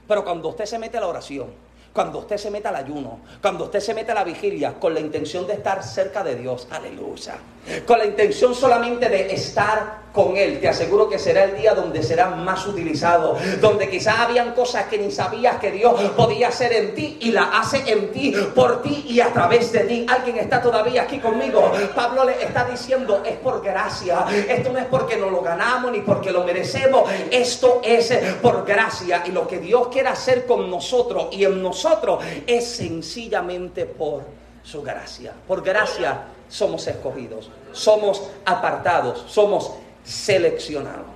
[0.08, 1.67] Pero cuando usted se mete a la oración,
[1.98, 5.00] cuando usted se meta al ayuno, cuando usted se mete a la vigilia con la
[5.00, 7.38] intención de estar cerca de Dios, aleluya,
[7.84, 12.02] con la intención solamente de estar con Él, te aseguro que será el día donde
[12.02, 16.94] será más utilizado, donde quizás habían cosas que ni sabías que Dios podía hacer en
[16.94, 20.06] ti y la hace en ti, por ti y a través de ti.
[20.08, 21.72] Alguien está todavía aquí conmigo.
[21.94, 26.00] Pablo le está diciendo, es por gracia, esto no es porque nos lo ganamos ni
[26.00, 31.28] porque lo merecemos, esto es por gracia y lo que Dios quiere hacer con nosotros
[31.32, 34.22] y en nosotros es sencillamente por
[34.62, 35.32] su gracia.
[35.46, 39.72] Por gracia somos escogidos, somos apartados, somos
[40.08, 41.06] seleccionados.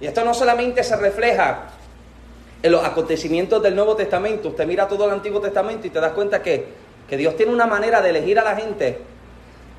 [0.00, 1.70] Y esto no solamente se refleja
[2.62, 6.12] en los acontecimientos del Nuevo Testamento, usted mira todo el Antiguo Testamento y te das
[6.12, 6.66] cuenta que,
[7.08, 8.98] que Dios tiene una manera de elegir a la gente,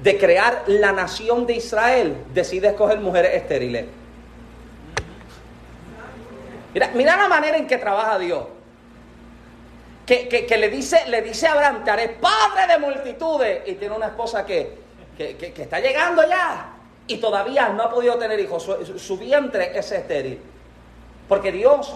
[0.02, 3.86] de crear la nación de Israel, decide escoger mujeres estériles.
[6.74, 8.46] Mira, mira la manera en que trabaja Dios.
[10.06, 13.62] Que, le, dice, le dice a Abraham, te haré padre de multitudes.
[13.68, 14.76] Y tiene una esposa que,
[15.16, 16.79] que, está llegando ya.
[17.10, 18.69] Y todavía no ha podido tener hijos.
[18.98, 20.39] Su, vientre es estéril.
[21.28, 21.91] Porque Dios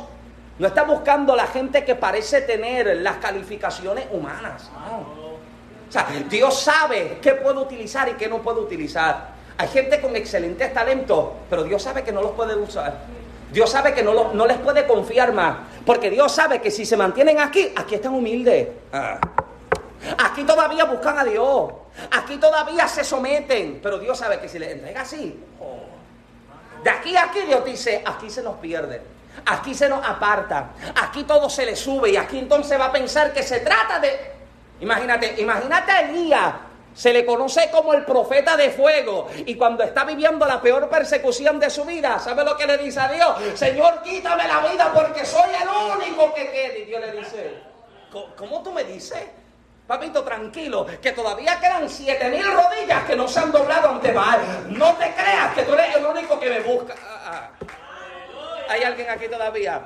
[0.58, 4.72] no está buscando la gente que parece tener las calificaciones humanas.
[5.88, 9.34] O sea, Dios sabe qué puede utilizar y qué no puede utilizar.
[9.56, 13.02] Hay gente con excelentes talentos, pero Dios sabe que no los puede usar.
[13.52, 15.58] Dios sabe que no, no les puede confiar más.
[15.86, 18.68] Porque Dios sabe que si se mantienen aquí, aquí están humildes.
[18.92, 19.20] Ah.
[20.18, 21.74] Aquí todavía buscan a Dios.
[22.12, 23.80] Aquí todavía se someten.
[23.82, 26.84] Pero Dios sabe que si les entrega así, oh.
[26.84, 29.02] de aquí a aquí Dios dice, aquí se nos pierde.
[29.46, 30.72] Aquí se nos aparta.
[31.02, 32.12] Aquí todo se le sube.
[32.12, 34.34] Y aquí entonces va a pensar que se trata de...
[34.80, 36.54] Imagínate, imagínate a Elías
[36.94, 39.28] se le conoce como el profeta de fuego.
[39.46, 43.00] Y cuando está viviendo la peor persecución de su vida, ¿sabe lo que le dice
[43.00, 43.36] a Dios?
[43.56, 46.78] Señor, quítame la vida porque soy el único que queda.
[46.78, 47.54] Y Dios le dice,
[48.38, 49.24] ¿cómo tú me dices?
[49.88, 54.68] Papito, tranquilo, que todavía quedan siete mil rodillas que no se han doblado ante Baal.
[54.70, 56.96] No te creas que tú eres el único que me busca.
[57.06, 57.50] Ah, ah.
[58.70, 59.82] ¿Hay alguien aquí todavía?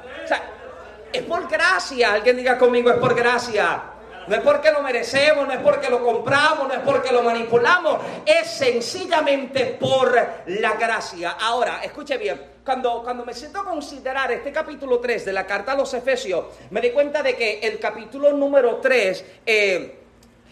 [1.11, 2.13] Es por gracia.
[2.13, 3.81] Alguien diga conmigo, es por gracia.
[4.27, 7.99] No es porque lo merecemos, no es porque lo compramos, no es porque lo manipulamos,
[8.25, 10.13] es sencillamente por
[10.47, 11.37] la gracia.
[11.39, 15.71] Ahora, escuche bien, cuando, cuando me siento a considerar este capítulo 3 de la carta
[15.71, 19.25] a los Efesios, me di cuenta de que el capítulo número 3...
[19.45, 19.96] Eh,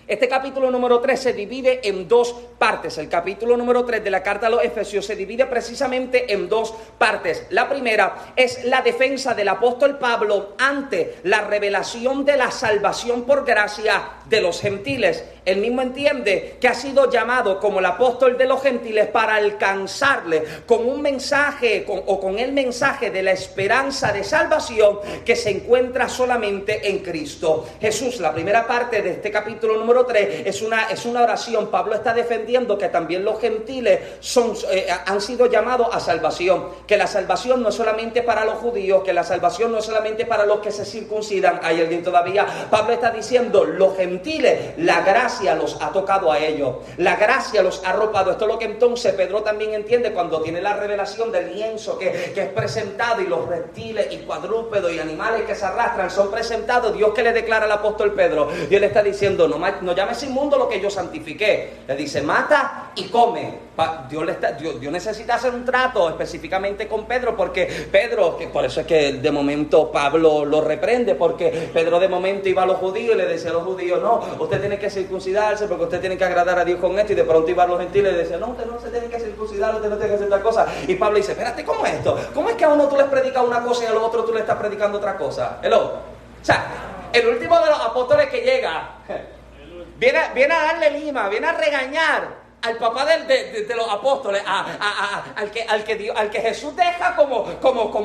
[0.08, 2.98] este capítulo número 3 se divide en dos partes.
[3.00, 6.74] El capítulo número 3 de la carta a los Efesios se divide precisamente en dos
[6.98, 7.48] partes.
[7.50, 13.46] La primera es la defensa del apóstol Pablo ante la revelación de la salvación por
[13.46, 15.24] gracia de los gentiles.
[15.46, 20.44] Él mismo entiende que ha sido llamado como el apóstol de los gentiles para alcanzarle
[20.66, 26.10] con un mensaje o con el mensaje de la esperanza de salvación que se encuentra
[26.10, 28.20] solamente en Cristo Jesús.
[28.20, 31.68] La primera parte de este capítulo número 3 es una, es una oración.
[31.68, 36.66] Pablo está defendiendo que también los gentiles son, eh, han sido llamados a salvación.
[36.88, 40.26] Que la salvación no es solamente para los judíos, que la salvación no es solamente
[40.26, 41.60] para los que se circuncidan.
[41.62, 42.68] Hay alguien todavía.
[42.72, 46.76] Pablo está diciendo, los gentiles, la gracia los ha tocado a ellos.
[46.98, 48.32] La gracia los ha arropado.
[48.32, 52.34] Esto es lo que entonces Pedro también entiende cuando tiene la revelación del lienzo que,
[52.36, 56.96] es presentado y los reptiles y cuadrúpedos y animales que se arrastran son presentados.
[56.96, 58.50] Dios que le declara al apóstol Pedro.
[58.70, 61.74] Y él está diciendo, no, no llames inmundo lo que yo santifiqué.
[61.88, 63.66] Le dice, mata y come.
[64.10, 68.64] Dios, le está, Dios, necesita hacer un trato específicamente con Pedro porque Pedro, que por
[68.64, 72.78] eso es que de momento Pablo lo reprende porque Pedro de momento iba a los
[72.78, 75.25] judíos y le decía a los judíos, no, usted tiene que circuncidar
[75.68, 77.80] porque usted tiene que agradar a Dios con esto y de pronto iba a los
[77.80, 80.30] gentiles y decía, no, usted no se tiene que circuncidar, usted no tiene que hacer
[80.30, 80.68] tal cosa.
[80.88, 82.18] Y Pablo dice, espérate, ¿cómo es esto?
[82.34, 84.42] ¿Cómo es que a uno tú le predicas una cosa y al otro tú le
[84.42, 85.60] estás predicando otra cosa?
[85.64, 85.94] Hello.
[86.42, 86.66] O sea,
[87.12, 88.98] el último de los apóstoles que llega
[89.98, 96.42] viene, viene a darle lima, viene a regañar al papá de, los apóstoles, al, que,
[96.42, 97.44] Jesús deja como,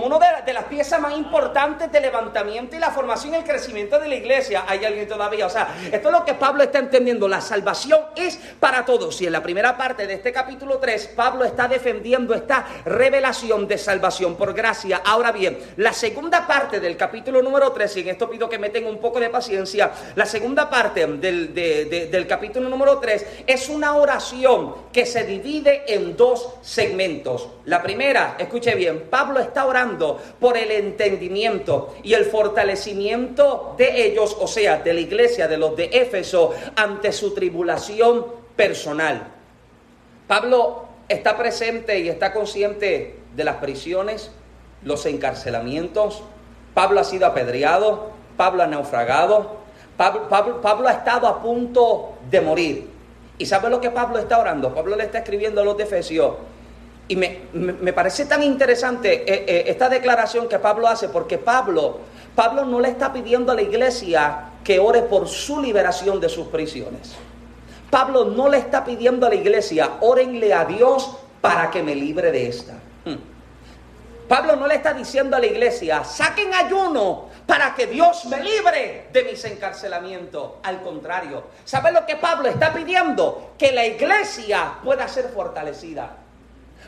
[0.04, 4.08] una de, las piezas más importantes de levantamiento y la formación y el crecimiento de
[4.08, 4.64] la iglesia.
[4.68, 5.46] Hay alguien todavía.
[5.46, 7.26] O sea, esto es lo que Pablo está entendiendo.
[7.26, 9.20] La salvación es para todos.
[9.22, 13.78] Y en la primera parte de este capítulo 3, Pablo está defendiendo esta revelación de
[13.78, 15.00] salvación por gracia.
[15.04, 18.68] Ahora bien, la segunda parte del capítulo número 3, y en esto pido que me
[18.68, 23.94] tenga un poco de paciencia, la segunda parte del, del capítulo número 3 es una
[23.96, 24.49] oración
[24.92, 27.48] que se divide en dos segmentos.
[27.64, 34.36] La primera, escuche bien, Pablo está orando por el entendimiento y el fortalecimiento de ellos,
[34.40, 39.28] o sea, de la iglesia, de los de Éfeso, ante su tribulación personal.
[40.26, 44.30] Pablo está presente y está consciente de las prisiones,
[44.84, 46.22] los encarcelamientos.
[46.74, 49.60] Pablo ha sido apedreado, Pablo ha naufragado,
[49.96, 52.89] Pablo, ha estado a punto de morir.
[53.40, 54.74] ¿Y sabe lo que Pablo está orando?
[54.74, 56.34] Pablo le está escribiendo a los de Efesios.
[57.08, 62.00] Y me, parece tan interesante eh, eh, esta declaración que Pablo hace, porque Pablo,
[62.36, 66.48] Pablo no le está pidiendo a la iglesia que ore por su liberación de sus
[66.48, 67.12] prisiones.
[67.88, 72.30] Pablo no le está pidiendo a la iglesia, órenle a Dios para que me libre
[72.32, 72.74] de esta.
[74.30, 79.08] Pablo no le está diciendo a la iglesia, saquen ayuno para que Dios me libre
[79.12, 80.52] de mis encarcelamientos.
[80.62, 83.54] Al contrario, ¿sabe lo que Pablo está pidiendo?
[83.58, 86.14] Que la iglesia pueda ser fortalecida.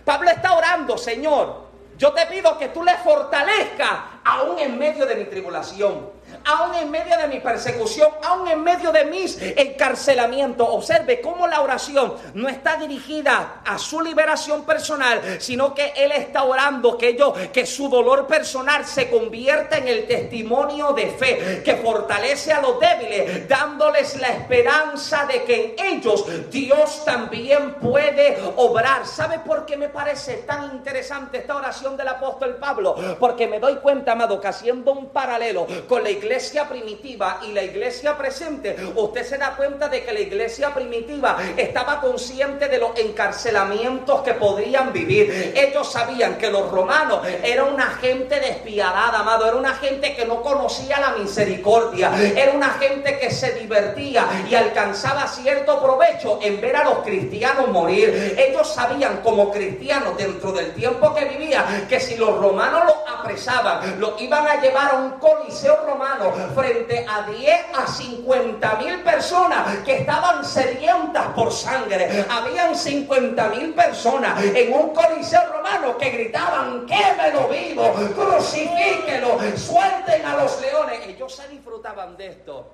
[0.05, 1.63] Pablo está orando, Señor,
[1.99, 3.91] yo te pido que tú le fortalezcas
[4.25, 6.11] aún en medio de mi tribulación
[6.45, 10.67] aún en medio de mi persecución, aún en medio de mis encarcelamientos.
[10.71, 16.45] Observe cómo la oración no está dirigida a su liberación personal, sino que él está
[16.45, 21.77] orando que yo, que su dolor personal se convierta en el testimonio de fe que
[21.77, 29.07] fortalece a los débiles, dándoles la esperanza de que en ellos Dios también puede obrar.
[29.07, 32.97] ¿Sabe por qué me parece tan interesante esta oración del apóstol Pablo?
[33.19, 37.53] Porque me doy cuenta, amado, que haciendo un paralelo con la iglesia, iglesia primitiva y
[37.53, 42.79] la iglesia presente, usted se da cuenta de que la iglesia primitiva estaba consciente de
[42.79, 45.53] los encarcelamientos que podrían vivir.
[45.55, 50.41] Ellos sabían que los romanos eran una gente despiadada, amado, era una gente que no
[50.41, 56.77] conocía la misericordia, era una gente que se divertía y alcanzaba cierto provecho en ver
[56.77, 58.37] a los cristianos morir.
[58.39, 64.01] Ellos sabían como cristianos dentro del tiempo que vivían que si los romanos los apresaban,
[64.01, 66.22] los iban a llevar a un coliseo romano,
[66.55, 72.25] frente a 10 a 50 mil personas que estaban sedientas por sangre.
[72.29, 80.37] Habían 50 mil personas en un coliseo romano que gritaban, quémelo vivo, crucifíquelo, suelten a
[80.37, 81.07] los leones.
[81.07, 82.71] Ellos se disfrutaban de esto.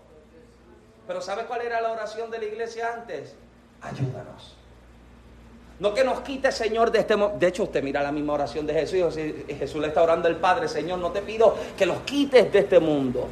[1.06, 3.34] Pero ¿sabe cuál era la oración de la iglesia antes?
[3.80, 4.57] Ayúdanos.
[5.80, 8.74] No que nos quite, Señor, de este De hecho, usted mira la misma oración de
[8.74, 9.14] Jesús.
[9.48, 12.80] Jesús le está orando al Padre, Señor, no te pido que los quites de este
[12.80, 13.28] mundo.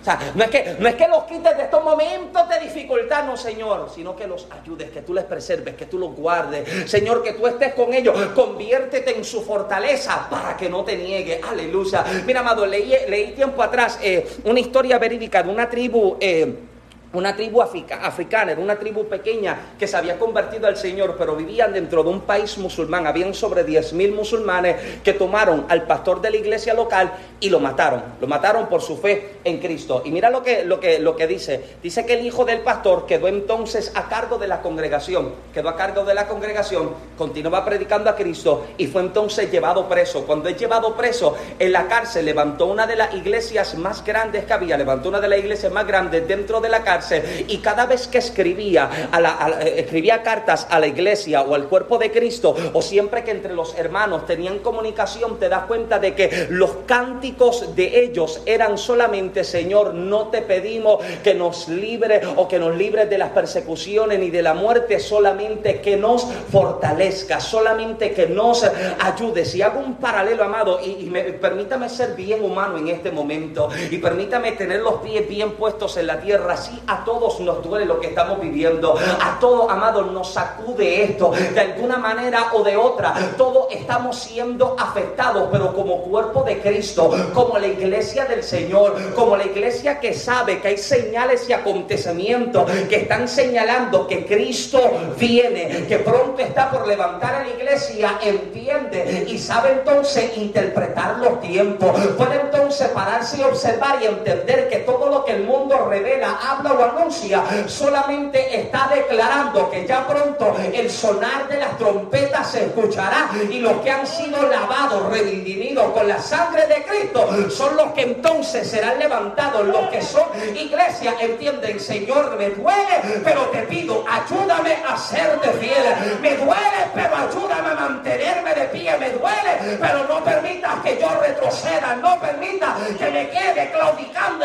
[0.00, 3.24] O sea, no es, que, no es que los quites de estos momentos de dificultad,
[3.24, 6.90] no, Señor, sino que los ayudes, que tú les preserves, que tú los guardes.
[6.90, 11.40] Señor, que tú estés con ellos, conviértete en su fortaleza para que no te niegue.
[11.46, 12.04] Aleluya.
[12.24, 16.16] Mira, amado, leí, leí tiempo atrás eh, una historia verídica de una tribu.
[16.18, 16.69] Eh,
[17.12, 21.72] una tribu africana, era una tribu pequeña que se había convertido al Señor, pero vivían
[21.72, 23.06] dentro de un país musulmán.
[23.06, 28.02] Habían sobre 10.000 musulmanes que tomaron al pastor de la iglesia local y lo mataron.
[28.20, 30.02] Lo mataron por su fe en Cristo.
[30.04, 31.78] Y mira lo que, lo que, lo que dice.
[31.82, 35.32] Dice que el hijo del pastor quedó entonces a cargo de la congregación.
[35.52, 40.24] Quedó a cargo de la congregación, continuaba predicando a Cristo y fue entonces llevado preso.
[40.24, 44.52] Cuando es llevado preso en la cárcel, levantó una de las iglesias más grandes que
[44.52, 46.99] había, levantó una de las iglesias más grandes dentro de la cárcel
[47.48, 51.98] y cada vez que escribía, a la, escribía cartas a la iglesia o al cuerpo
[51.98, 56.46] de Cristo, o siempre que entre los hermanos tenían comunicación, te das cuenta de que
[56.50, 62.58] los cánticos de ellos eran solamente, Señor, no te pedimos que nos libre o que
[62.58, 68.26] nos libre de las persecuciones ni de la muerte, solamente que nos fortalezca, solamente que
[68.26, 68.64] nos
[69.00, 69.44] ayude.
[69.44, 73.98] Si hago un paralelo, amado, y, me, permítame ser bien humano en este momento, y
[73.98, 78.00] permítame tener los pies bien puestos en la tierra, así a todos nos duele lo
[78.00, 78.96] que estamos viviendo.
[78.98, 83.14] A todos, amados, nos sacude esto de alguna manera o de otra.
[83.36, 89.36] Todos estamos siendo afectados, pero como cuerpo de Cristo, como la iglesia del Señor, como
[89.36, 94.80] la iglesia que sabe que hay señales y acontecimientos que están señalando que Cristo
[95.16, 101.40] viene, que pronto está por levantar a la iglesia, entiende y sabe entonces interpretar los
[101.40, 101.92] tiempos.
[102.16, 106.79] Puede entonces pararse y observar y entender que todo lo que el mundo revela, habla
[106.82, 113.58] anuncia, solamente está declarando que ya pronto el sonar de las trompetas se escuchará y
[113.58, 118.68] los que han sido lavados, redimidos con la sangre de Cristo son los que entonces
[118.68, 119.66] serán levantados.
[119.66, 120.24] Los que son
[120.54, 125.84] iglesia entienden, Señor, me duele, pero te pido, ayúdame a serte fiel.
[126.20, 128.96] Me duele, pero ayúdame a mantenerme de pie.
[128.98, 131.96] Me duele, pero no permitas que yo retroceda.
[131.96, 134.44] No permita que me quede claudicando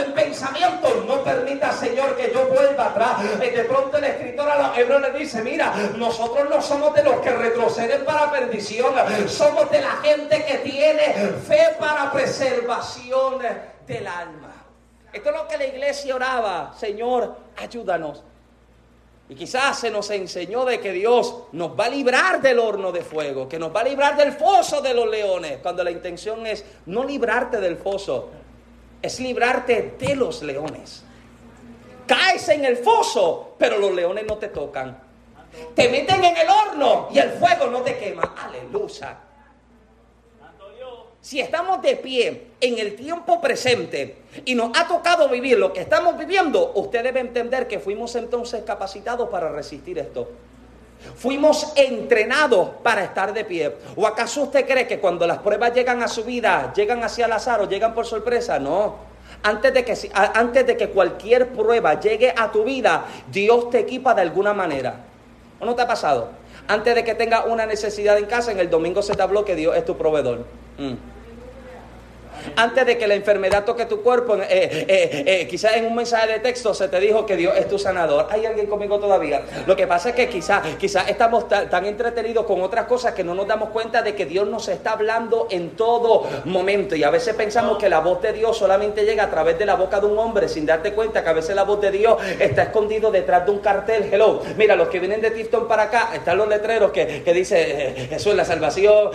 [3.39, 7.19] De pronto el escritor a los hebreos le dice, mira, nosotros no somos de los
[7.21, 8.93] que retroceden para perdición.
[9.27, 11.13] Somos de la gente que tiene
[11.47, 13.39] fe para preservación
[13.87, 14.53] del alma.
[15.11, 16.73] Esto es lo que la iglesia oraba.
[16.77, 18.23] Señor, ayúdanos.
[19.27, 23.01] Y quizás se nos enseñó de que Dios nos va a librar del horno de
[23.01, 26.63] fuego, que nos va a librar del foso de los leones, cuando la intención es
[26.85, 28.29] no librarte del foso,
[29.01, 31.03] es librarte de los leones.
[32.05, 34.97] Caes en el foso, pero los leones no te tocan.
[35.73, 38.35] Te meten en el horno y el fuego no te quema.
[38.37, 39.17] Aleluya.
[41.25, 45.81] Si estamos de pie en el tiempo presente y nos ha tocado vivir lo que
[45.81, 50.29] estamos viviendo, usted debe entender que fuimos entonces capacitados para resistir esto.
[51.15, 53.75] Fuimos entrenados para estar de pie.
[53.95, 57.31] ¿O acaso usted cree que cuando las pruebas llegan a su vida, llegan hacia el
[57.31, 58.59] azar o llegan por sorpresa?
[58.59, 59.14] No.
[59.45, 64.15] Antes de, que, antes de que cualquier prueba llegue a tu vida, Dios te equipa
[64.15, 65.05] de alguna manera.
[65.59, 66.29] ¿O no te ha pasado?
[66.67, 69.55] Antes de que tengas una necesidad en casa, en el domingo se te habló que
[69.55, 70.45] Dios es tu proveedor.
[70.79, 71.14] Mm
[72.55, 76.27] antes de que la enfermedad toque tu cuerpo, eh, eh, eh, quizás en un mensaje
[76.27, 78.27] de texto se te dijo que Dios es tu sanador.
[78.29, 79.43] ¿Hay alguien conmigo todavía?
[79.65, 83.35] Lo que pasa es que quizás quizá estamos tan, entretenidos con otras cosas que no
[83.35, 86.95] nos damos cuenta de que Dios nos está hablando en todo momento.
[86.95, 89.75] Y a veces pensamos que la voz de Dios solamente llega a través de la
[89.75, 92.63] boca de un hombre, sin darte cuenta que a veces la voz de Dios está
[92.63, 94.09] escondido detrás de un cartel.
[94.11, 98.07] Hello, mira, los que vienen de Tifton para acá, están los letreros que, que dice
[98.09, 99.11] Jesús es la salvación,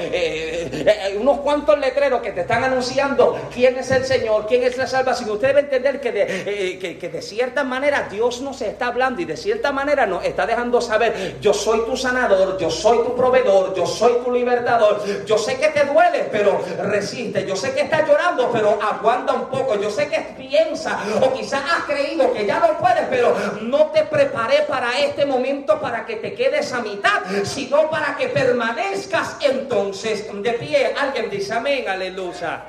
[1.19, 3.20] unos cuantos letreros que te están anunciando
[3.53, 5.31] quién es el Señor, quién es la salvación.
[5.31, 9.25] Usted debe entender que de, eh, que, de cierta manera Dios nos está hablando y
[9.25, 13.75] de cierta manera nos está dejando saber, yo soy tu sanador, yo soy tu proveedor,
[13.75, 15.05] yo soy tu libertador.
[15.27, 17.47] Yo sé que te duele, pero resiste.
[17.47, 19.81] Yo sé que estás llorando, pero aguanta un poco.
[19.81, 24.03] Yo sé que piensa o quizás has creído que ya no puedes, pero no te
[24.05, 30.27] preparé para este momento para que te quedes a mitad, sino para que permanezcas entonces
[30.33, 30.95] de pie.
[30.99, 32.65] Alguien dice amén, aleluya.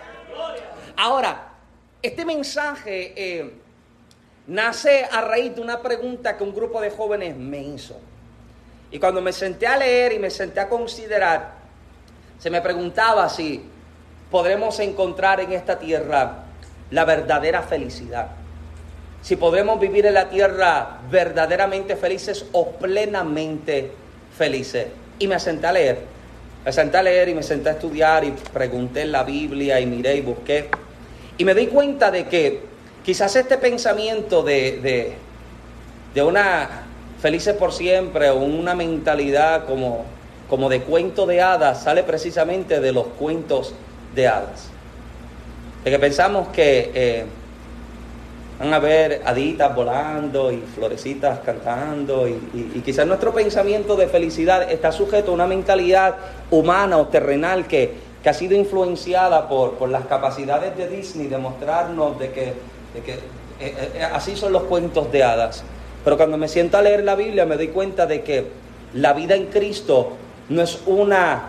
[1.04, 1.47] Ahora,
[2.04, 3.54] este mensaje eh,
[4.45, 7.99] nace a raíz de una pregunta que un grupo de jóvenes me hizo.
[8.91, 11.54] Y cuando me senté a leer y me senté a considerar,
[12.38, 13.64] se me preguntaba si
[14.30, 16.43] podremos encontrar en esta tierra
[16.91, 18.28] la verdadera felicidad.
[19.24, 23.91] Si podremos vivir en la tierra verdaderamente felices o plenamente
[24.38, 24.86] felices.
[25.18, 25.97] Y me senté a leer.
[26.64, 29.88] Me senté a leer y me senté a estudiar y pregunté en la Biblia y
[29.88, 30.70] miré y busqué.
[31.42, 32.60] Y me di cuenta de que
[33.04, 35.16] quizás este pensamiento de,
[36.14, 36.84] de, una
[37.20, 40.06] felices por siempre o una mentalidad como,
[40.48, 43.74] como de cuento de hadas sale precisamente de los cuentos
[44.14, 44.70] de hadas.
[45.84, 47.26] De que pensamos que eh,
[48.60, 54.92] van a ver haditas volando y florecitas cantando y, quizás nuestro pensamiento de felicidad está
[54.92, 56.18] sujeto a una mentalidad
[56.52, 61.38] humana o terrenal que, que ha sido influenciada por, por, las capacidades de Disney de
[61.38, 62.53] mostrarnos de que,
[62.93, 65.63] de que eh, eh, así son los cuentos de hadas.
[66.03, 68.47] Pero cuando me siento a leer la Biblia me doy cuenta de que
[68.93, 70.13] la vida en Cristo
[70.49, 71.43] no es una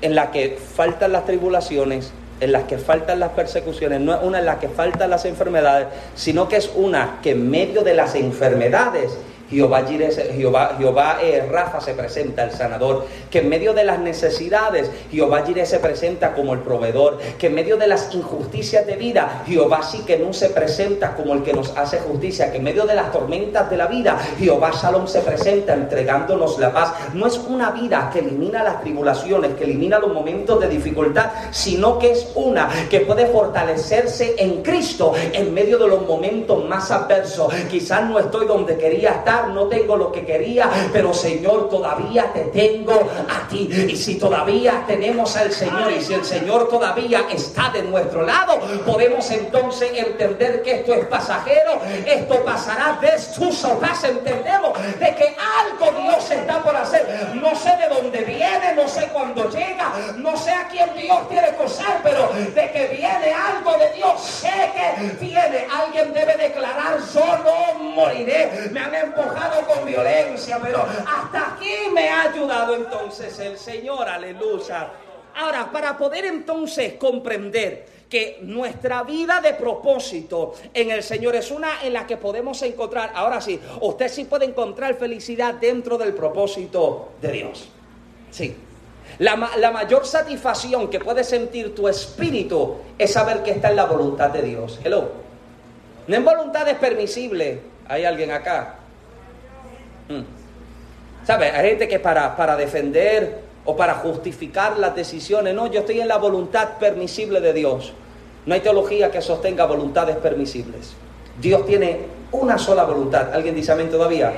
[0.00, 4.38] en la que faltan las tribulaciones, en las que faltan las persecuciones, no es una
[4.38, 8.14] en la que faltan las enfermedades, sino que es una que en medio de las
[8.14, 9.16] enfermedades
[9.50, 14.90] Jehová, Jehová, Jehová eh, Rafa se presenta, el sanador, que en medio de las necesidades,
[15.10, 19.42] Jehová Jireh se presenta como el proveedor, que en medio de las injusticias de vida,
[19.46, 22.84] Jehová sí que no se presenta como el que nos hace justicia, que en medio
[22.84, 26.92] de las tormentas de la vida, Jehová Shalom se presenta entregándonos la paz.
[27.14, 31.98] No es una vida que elimina las tribulaciones, que elimina los momentos de dificultad, sino
[31.98, 37.52] que es una que puede fortalecerse en Cristo en medio de los momentos más adversos.
[37.70, 42.44] Quizás no estoy donde quería estar no tengo lo que quería, pero Señor, todavía te
[42.44, 43.68] tengo a ti.
[43.88, 48.58] Y si todavía tenemos al Señor y si el Señor todavía está de nuestro lado,
[48.84, 55.36] podemos entonces entender que esto es pasajero, esto pasará de su paz, entendemos de que
[55.60, 57.06] algo Dios está por hacer.
[57.34, 61.54] No sé de dónde viene, no sé cuándo llega, no sé a quién Dios quiere
[61.54, 65.66] cosar, pero de que viene algo de Dios, sé que viene.
[65.72, 68.68] Alguien debe declarar, yo no moriré.
[68.72, 69.27] Me han empujado
[69.66, 74.90] con violencia, pero hasta aquí me ha ayudado entonces el Señor, aleluya.
[75.36, 81.82] Ahora, para poder entonces comprender que nuestra vida de propósito en el Señor es una
[81.82, 87.10] en la que podemos encontrar, ahora sí, usted sí puede encontrar felicidad dentro del propósito
[87.20, 87.68] de Dios.
[88.30, 88.56] Sí.
[89.18, 93.84] La, la, mayor satisfacción que puede sentir tu espíritu es saber que está en la
[93.84, 94.78] voluntad de Dios.
[94.84, 95.10] Hello.
[96.06, 97.60] No en voluntad es permisible.
[97.88, 98.77] Hay alguien acá.
[100.08, 101.26] Mm.
[101.26, 101.50] ¿Sabe?
[101.50, 106.08] Hay gente que para, para defender o para justificar las decisiones, no, yo estoy en
[106.08, 107.92] la voluntad permisible de Dios.
[108.46, 110.94] No hay teología que sostenga voluntades permisibles.
[111.40, 112.00] Dios tiene
[112.32, 113.32] una sola voluntad.
[113.34, 114.32] ¿Alguien dice amén todavía?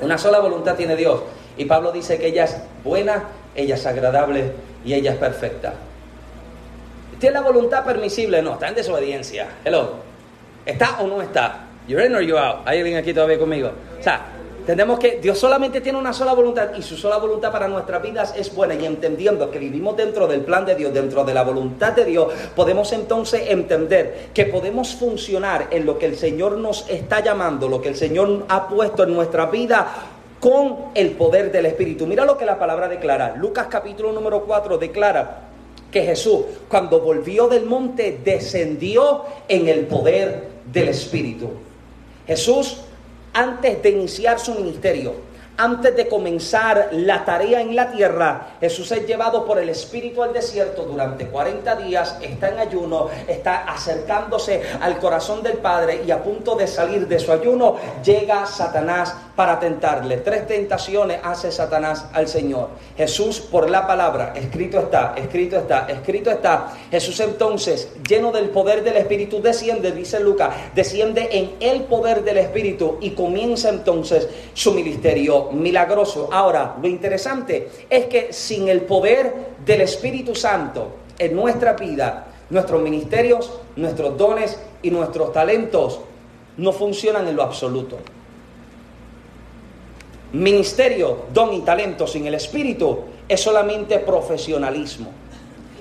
[0.00, 1.22] Una sola voluntad tiene Dios.
[1.56, 3.24] Y Pablo dice que ella es buena,
[3.54, 4.52] ella es agradable
[4.84, 5.74] y ella es perfecta.
[7.18, 8.42] ¿Tiene la voluntad permisible?
[8.42, 9.48] No, está en desobediencia.
[9.64, 9.94] Hello.
[10.64, 11.64] ¿Está o no está?
[11.88, 12.58] ¿You're in or you out?
[12.66, 13.72] ¿Hay alguien aquí todavía conmigo?
[13.98, 14.26] O sea,
[14.68, 18.34] Entendemos que Dios solamente tiene una sola voluntad y su sola voluntad para nuestras vidas
[18.36, 21.94] es buena y entendiendo que vivimos dentro del plan de Dios, dentro de la voluntad
[21.94, 27.20] de Dios, podemos entonces entender que podemos funcionar en lo que el Señor nos está
[27.20, 29.88] llamando, lo que el Señor ha puesto en nuestra vida
[30.38, 32.06] con el poder del Espíritu.
[32.06, 33.36] Mira lo que la palabra declara.
[33.36, 35.44] Lucas capítulo número 4 declara
[35.90, 41.52] que Jesús cuando volvió del monte descendió en el poder del Espíritu.
[42.26, 42.82] Jesús
[43.38, 45.14] antes de iniciar su ministerio,
[45.58, 50.32] antes de comenzar la tarea en la tierra, Jesús es llevado por el Espíritu al
[50.32, 56.22] desierto durante 40 días, está en ayuno, está acercándose al corazón del Padre y a
[56.22, 60.18] punto de salir de su ayuno, llega Satanás para tentarle.
[60.18, 62.70] Tres tentaciones hace Satanás al Señor.
[62.96, 66.72] Jesús por la palabra, escrito está, escrito está, escrito está.
[66.90, 72.38] Jesús entonces, lleno del poder del Espíritu, desciende, dice Lucas, desciende en el poder del
[72.38, 76.28] Espíritu y comienza entonces su ministerio milagroso.
[76.32, 79.34] Ahora, lo interesante es que sin el poder
[79.64, 80.88] del Espíritu Santo
[81.18, 86.00] en nuestra vida, nuestros ministerios, nuestros dones y nuestros talentos
[86.56, 87.98] no funcionan en lo absoluto.
[90.32, 95.10] Ministerio, don y talento sin el Espíritu es solamente profesionalismo.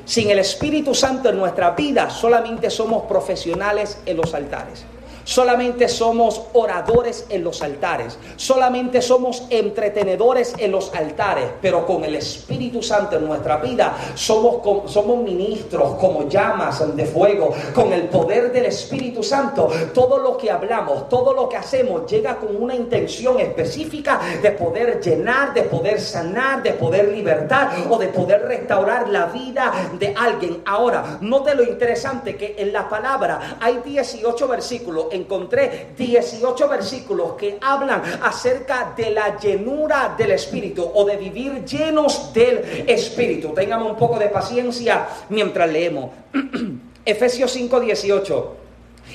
[0.05, 4.85] Sin el Espíritu Santo en nuestra vida solamente somos profesionales en los altares.
[5.27, 8.17] Solamente somos oradores en los altares.
[8.37, 11.49] Solamente somos entretenedores en los altares.
[11.61, 17.53] Pero con el Espíritu Santo en nuestra vida somos, somos ministros como llamas de fuego.
[17.75, 22.37] Con el poder del Espíritu Santo, todo lo que hablamos, todo lo que hacemos llega
[22.37, 28.07] con una intención específica de poder llenar, de poder sanar, de poder libertar o de
[28.07, 30.61] poder restaurar la vida de alguien.
[30.65, 37.57] Ahora, note lo interesante que en la palabra hay 18 versículos encontré 18 versículos que
[37.61, 43.49] hablan acerca de la llenura del Espíritu o de vivir llenos del Espíritu.
[43.49, 46.11] Tengamos un poco de paciencia mientras leemos.
[47.05, 48.66] Efesios 5, 18.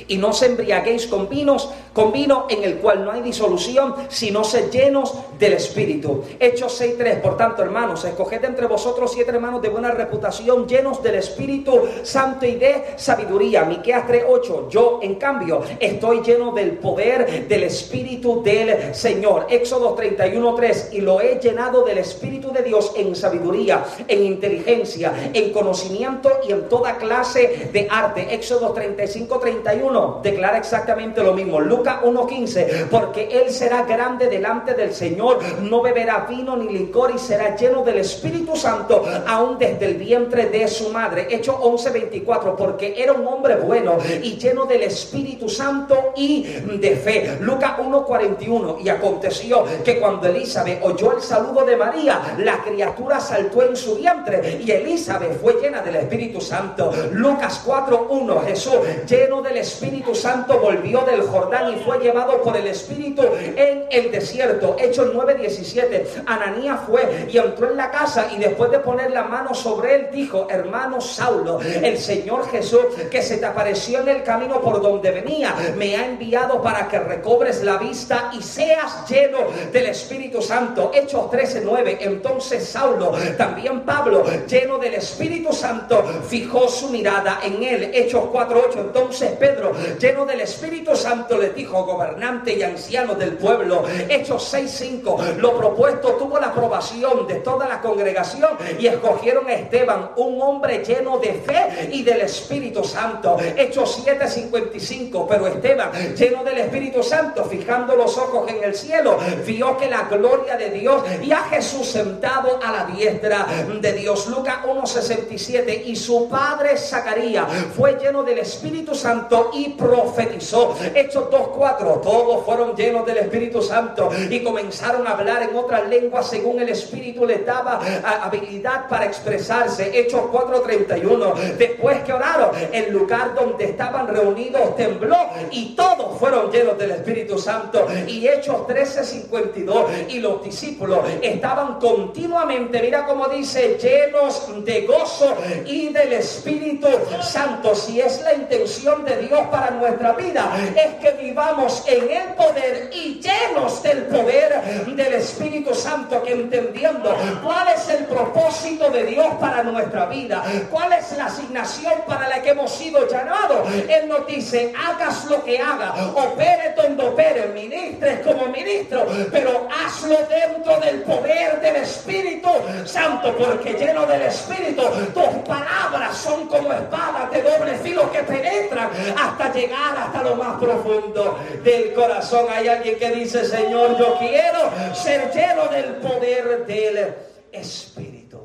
[0.08, 4.44] Y no se embriaguéis con vinos, con vino en el cual no hay disolución, sino
[4.44, 6.24] se llenos del Espíritu.
[6.38, 7.20] Hechos 6.3.
[7.20, 12.46] Por tanto, hermanos, escoged entre vosotros siete hermanos de buena reputación, llenos del Espíritu Santo
[12.46, 13.64] y de sabiduría.
[13.64, 14.68] Miqueas 3.8.
[14.68, 19.46] Yo, en cambio, estoy lleno del poder del Espíritu del Señor.
[19.50, 20.92] Éxodo 31.3.
[20.92, 26.52] Y lo he llenado del Espíritu de Dios en sabiduría, en inteligencia, en conocimiento y
[26.52, 28.34] en toda clase de arte.
[28.34, 29.81] Éxodo 35.31
[30.22, 31.60] declara exactamente lo mismo.
[31.60, 37.18] Lucas 1.15, porque él será grande delante del Señor, no beberá vino ni licor y
[37.18, 41.26] será lleno del Espíritu Santo aún desde el vientre de su madre.
[41.30, 47.38] Hecho 11.24, porque era un hombre bueno y lleno del Espíritu Santo y de fe.
[47.40, 53.62] Lucas 1.41, y aconteció que cuando Elizabeth oyó el saludo de María, la criatura saltó
[53.62, 56.92] en su vientre y Elizabeth fue llena del Espíritu Santo.
[57.12, 58.74] Lucas 4.1, Jesús
[59.08, 59.71] lleno del Espíritu
[60.14, 63.22] Santo volvió del Jordán y fue llevado por el Espíritu
[63.56, 64.76] en el desierto.
[64.78, 66.22] Hechos 9:17.
[66.26, 70.08] Ananías fue y entró en la casa y después de poner la mano sobre él
[70.12, 75.10] dijo, hermano Saulo, el Señor Jesús que se te apareció en el camino por donde
[75.10, 79.38] venía, me ha enviado para que recobres la vista y seas lleno
[79.72, 80.90] del Espíritu Santo.
[80.94, 81.98] Hechos 13:9.
[82.00, 87.90] Entonces Saulo, también Pablo, lleno del Espíritu Santo, fijó su mirada en él.
[87.94, 88.80] Hechos 4:8.
[88.80, 89.61] Entonces Pedro,
[89.98, 96.12] lleno del Espíritu Santo, le dijo, gobernante y anciano del pueblo, Hechos 6:5, lo propuesto
[96.12, 101.34] tuvo la aprobación de toda la congregación y escogieron a Esteban, un hombre lleno de
[101.34, 103.36] fe y del Espíritu Santo.
[103.56, 109.76] Hechos 7:55, pero Esteban, lleno del Espíritu Santo, fijando los ojos en el cielo, vio
[109.76, 113.46] que la gloria de Dios y a Jesús sentado a la diestra
[113.80, 114.26] de Dios.
[114.28, 117.46] Lucas 1:67, y su padre Zacarías
[117.76, 120.76] fue lleno del Espíritu Santo y profetizó.
[120.94, 126.28] Hechos 2:4, todos fueron llenos del Espíritu Santo y comenzaron a hablar en otras lenguas
[126.28, 127.80] según el Espíritu les daba
[128.22, 129.98] habilidad para expresarse.
[129.98, 135.16] Hechos 4:31, después que oraron, el lugar donde estaban reunidos tembló
[135.50, 137.86] y todos fueron llenos del Espíritu Santo.
[138.06, 145.34] Y Hechos 13:52, y los discípulos estaban continuamente, mira como dice, llenos de gozo
[145.66, 146.88] y del Espíritu
[147.20, 147.74] Santo.
[147.74, 152.90] Si es la intención de Dios para nuestra vida, es que vivamos en el poder
[152.92, 159.26] y llenos del poder del Espíritu Santo, que entendiendo cuál es el propósito de Dios
[159.40, 163.68] para nuestra vida, cuál es la asignación para la que hemos sido llamados.
[163.88, 170.16] Él nos dice, hagas lo que haga, opere donde opere, ministres como ministro, pero hazlo
[170.28, 172.48] dentro del poder del Espíritu
[172.84, 174.82] Santo, porque lleno del Espíritu,
[175.14, 178.90] tus palabras son como espadas de doble filo que penetran
[179.22, 182.46] hasta llegar hasta lo más profundo del corazón.
[182.50, 187.14] Hay alguien que dice, Señor, yo quiero ser lleno del poder del
[187.52, 188.40] Espíritu.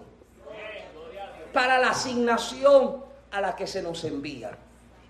[1.53, 4.51] Para la asignación a la que se nos envía.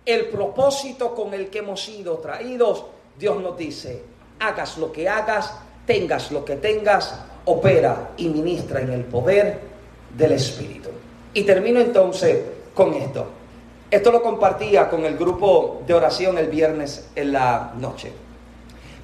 [0.05, 2.86] El propósito con el que hemos sido traídos,
[3.20, 4.03] Dios nos dice,
[4.39, 5.53] hagas lo que hagas,
[5.86, 9.59] tengas lo que tengas, opera y ministra en el poder
[10.15, 10.89] del Espíritu.
[11.34, 12.41] Y termino entonces
[12.74, 13.36] con esto.
[13.89, 18.11] Esto lo compartía con el grupo de oración el viernes en la noche.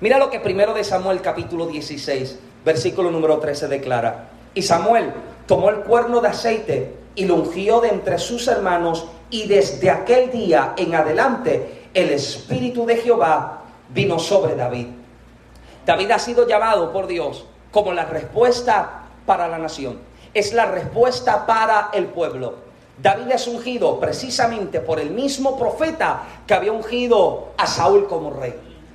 [0.02, 4.28] Mira lo que primero de Samuel capítulo 16, versículo número 13 declara.
[4.54, 5.14] Y Samuel
[5.48, 10.30] tomó el cuerno de aceite y lo ungió de entre sus hermanos y desde aquel
[10.32, 14.88] día en adelante el Espíritu de Jehová vino sobre David.
[15.86, 20.00] David ha sido llamado por Dios como la respuesta para la nación.
[20.34, 22.73] Es la respuesta para el pueblo.
[23.04, 28.54] David es ungido precisamente por el mismo profeta que había ungido a Saúl como rey.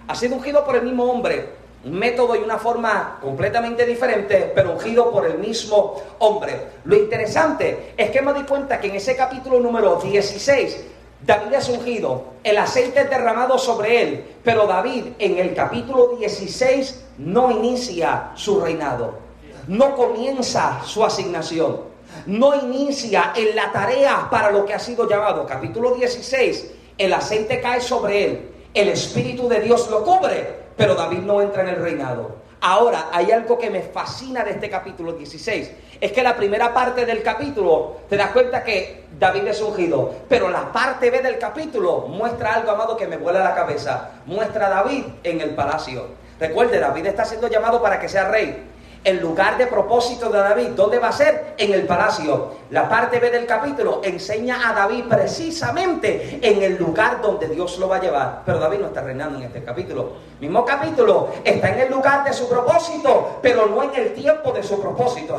[0.08, 1.50] Ha sido ungido por el mismo hombre,
[1.84, 6.68] un método y una forma completamente diferente, pero ungido por el mismo hombre.
[6.84, 10.86] Lo interesante es que me di cuenta que en ese capítulo número 16,
[11.26, 17.04] David es ungido, el aceite es derramado sobre él, pero David en el capítulo 16
[17.18, 19.18] no inicia su reinado,
[19.66, 25.46] no comienza su asignación no inicia en la tarea para lo que ha sido llamado.
[25.46, 31.20] Capítulo 16, el aceite cae sobre él, el Espíritu de Dios lo cubre, pero David
[31.20, 32.36] no entra en el reinado.
[32.60, 35.70] Ahora, hay algo que me fascina de este capítulo 16.
[36.00, 40.12] Es que la primera parte del capítulo te das cuenta que David es ungido.
[40.28, 44.10] Pero la parte B del capítulo muestra algo, amado, que me vuela la cabeza.
[44.26, 46.06] Muestra a David en el palacio.
[46.40, 48.64] Recuerde, David está siendo llamado para que sea rey
[49.08, 50.68] el lugar de propósito de David.
[50.76, 51.54] ¿Dónde va a ser?
[51.56, 52.58] En el palacio.
[52.70, 57.88] La parte B del capítulo enseña a David precisamente en el lugar donde Dios lo
[57.88, 58.42] va a llevar.
[58.44, 60.28] Pero David no está reinando en este capítulo.
[60.40, 64.62] Mismo capítulo está en el lugar de su propósito, pero no en el tiempo de
[64.62, 65.38] su propósito.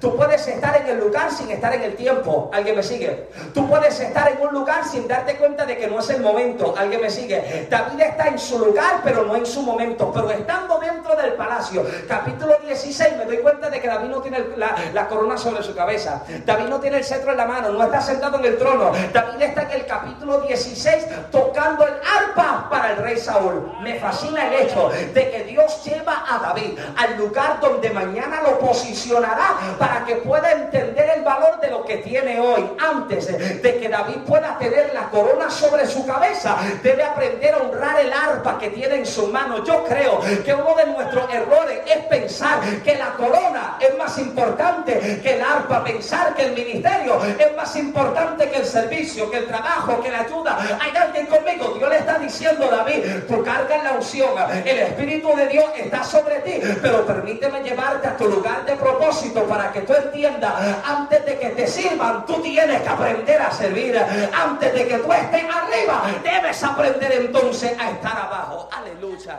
[0.00, 2.50] Tú puedes estar en el lugar sin estar en el tiempo.
[2.54, 3.28] ¿Alguien me sigue?
[3.52, 6.74] Tú puedes estar en un lugar sin darte cuenta de que no es el momento.
[6.76, 7.66] ¿Alguien me sigue?
[7.68, 10.10] David está en su lugar, pero no en su momento.
[10.14, 14.38] Pero estando dentro del palacio, capítulo 16 me doy cuenta de que David no tiene
[14.56, 16.22] la, corona sobre su cabeza.
[16.44, 18.92] David no tiene el cetro en la mano, no está sentado en el trono.
[19.12, 23.72] David está en el capítulo 16 tocando el arpa para el rey Saúl.
[23.82, 28.58] Me fascina el hecho de que Dios lleva a David al lugar donde mañana lo
[28.58, 32.70] posicionará para que pueda entender el valor de lo que tiene hoy.
[32.78, 38.00] Antes de que David pueda tener la corona sobre su cabeza, debe aprender a honrar
[38.00, 39.64] el arpa que tiene en su mano.
[39.64, 45.20] Yo creo que uno de nuestros errores es pensar que la corona es más importante
[45.22, 49.46] que el arpa, pensar que el ministerio es más importante que el servicio, que el
[49.46, 50.78] trabajo, que la ayuda.
[50.80, 54.30] Hay alguien conmigo, Dios le está diciendo, David, tu carga en la unción,
[54.64, 59.44] el Espíritu de Dios está sobre ti, pero permíteme llevarte a tu lugar de propósito
[59.44, 60.52] para que tú entiendas,
[60.84, 63.98] antes de que te sirvan, tú tienes que aprender a servir.
[64.32, 68.68] Antes de que tú estés arriba, debes aprender entonces a estar abajo.
[68.72, 69.38] Aleluya.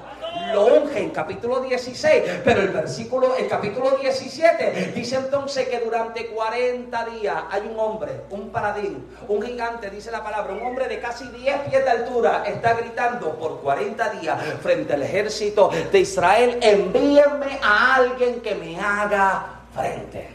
[0.53, 6.27] Lo unge en capítulo 16, pero el versículo, el capítulo 17 dice entonces que durante
[6.27, 10.99] 40 días hay un hombre, un paradín, un gigante, dice la palabra, un hombre de
[10.99, 16.59] casi 10 pies de altura, está gritando por 40 días frente al ejército de Israel,
[16.61, 20.29] envíenme a alguien que me haga frente.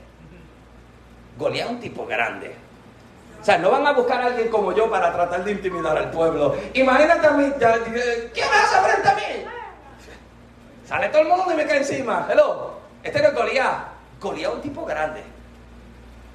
[1.39, 2.55] Goliat un tipo grande.
[3.41, 6.11] O sea, no van a buscar a alguien como yo para tratar de intimidar al
[6.11, 6.57] pueblo.
[6.75, 9.47] Imagínate a mí, ¿quién me hace frente a mí?
[10.87, 12.27] Sale todo el mundo y me cae encima.
[12.31, 12.77] Hello,
[13.07, 13.79] este no es Goliat.
[14.21, 15.23] Goliat es un tipo grande.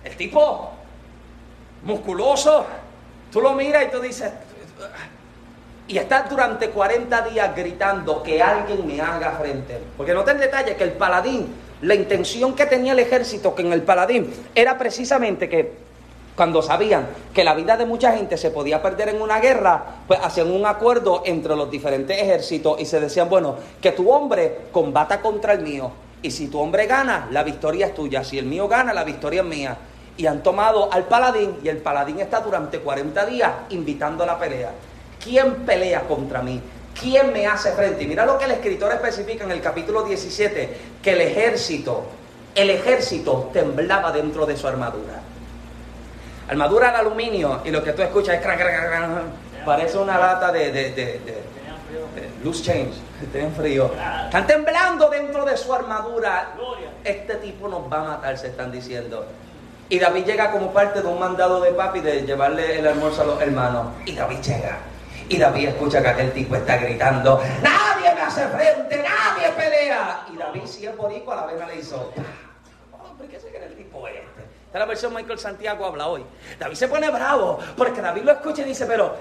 [0.04, 0.72] El tipo
[1.84, 2.66] musculoso.
[3.32, 4.32] Tú lo miras y tú dices,
[5.88, 9.80] y está durante 40 días gritando que alguien me haga frente.
[9.98, 13.74] Porque no el detalle que el paladín, la intención que tenía el ejército que en
[13.74, 15.92] el paladín era precisamente que
[16.36, 20.20] cuando sabían que la vida de mucha gente se podía perder en una guerra, pues
[20.24, 25.22] hacían un acuerdo entre los diferentes ejércitos y se decían, bueno, que tu hombre combata
[25.22, 25.92] contra el mío.
[26.22, 28.24] Y si tu hombre gana, la victoria es tuya.
[28.24, 29.78] Si el mío gana, la victoria es mía.
[30.18, 34.40] Y han tomado al paladín y el paladín está durante 40 días invitando a la
[34.40, 34.72] pelea.
[35.24, 36.62] ¿Quién pelea contra mí?
[37.00, 38.04] ¿Quién me hace frente?
[38.04, 42.06] Y mira lo que el escritor especifica en el capítulo 17, que el ejército,
[42.54, 45.22] el ejército temblaba dentro de su armadura.
[46.50, 48.62] Armadura de aluminio y lo que tú escuchas es crack,
[49.66, 50.72] parece una lata de
[52.44, 52.94] loose change,
[53.32, 53.92] tienen frío.
[54.26, 56.54] Están temblando dentro de su armadura.
[57.04, 59.26] Este tipo nos va a matar, se están diciendo.
[59.90, 63.26] Y David llega como parte de un mandado de papi de llevarle el almuerzo a
[63.26, 63.88] los hermanos.
[64.06, 64.78] Y David llega.
[65.28, 70.26] Y David escucha que aquel tipo está gritando, nadie me hace frente, nadie pelea.
[70.34, 72.12] Y David, si es boricua, a la vez le hizo,
[73.18, 74.42] ¿por qué se cree el tipo este?
[74.72, 76.26] Esta es la versión Michael Santiago habla hoy.
[76.60, 79.16] David se pone bravo porque David lo escucha y dice, pero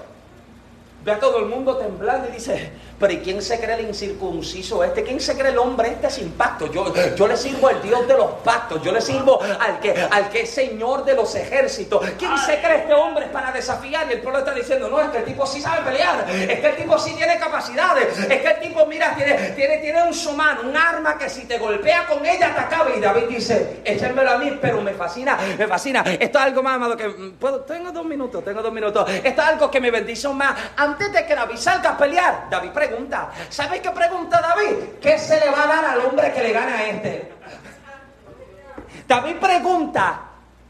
[1.03, 2.71] ve a todo el mundo temblando y dice,
[3.01, 5.03] pero ¿y quién se cree el incircunciso este?
[5.03, 6.71] ¿Quién se cree el hombre este sin pacto?
[6.71, 10.29] Yo, yo le sirvo al Dios de los pactos, yo le sirvo al que, al
[10.29, 12.07] que es Señor de los ejércitos.
[12.17, 14.07] ¿Quién se cree este hombre para desafiar?
[14.09, 16.67] Y el pueblo está diciendo, no, es que el tipo sí sabe pelear, es que
[16.67, 20.61] el tipo sí tiene capacidades, es que el tipo, mira, tiene, tiene, tiene un sumano,
[20.69, 22.95] un arma que si te golpea con ella te acaba.
[22.95, 26.03] Y David dice, échenmelo a mí, pero me fascina, me fascina.
[26.19, 27.37] Esto es algo más, amado, que mm,
[27.67, 29.09] tengo dos minutos, tengo dos minutos.
[29.09, 30.55] Esto es algo que me bendice más.
[30.77, 33.31] Antes de que David salga a pelear, David pregunta, pregunta.
[33.49, 34.99] ¿Sabes qué pregunta David?
[35.01, 37.31] ¿Qué se le va a dar al hombre que le gana a este?
[39.07, 40.21] David pregunta,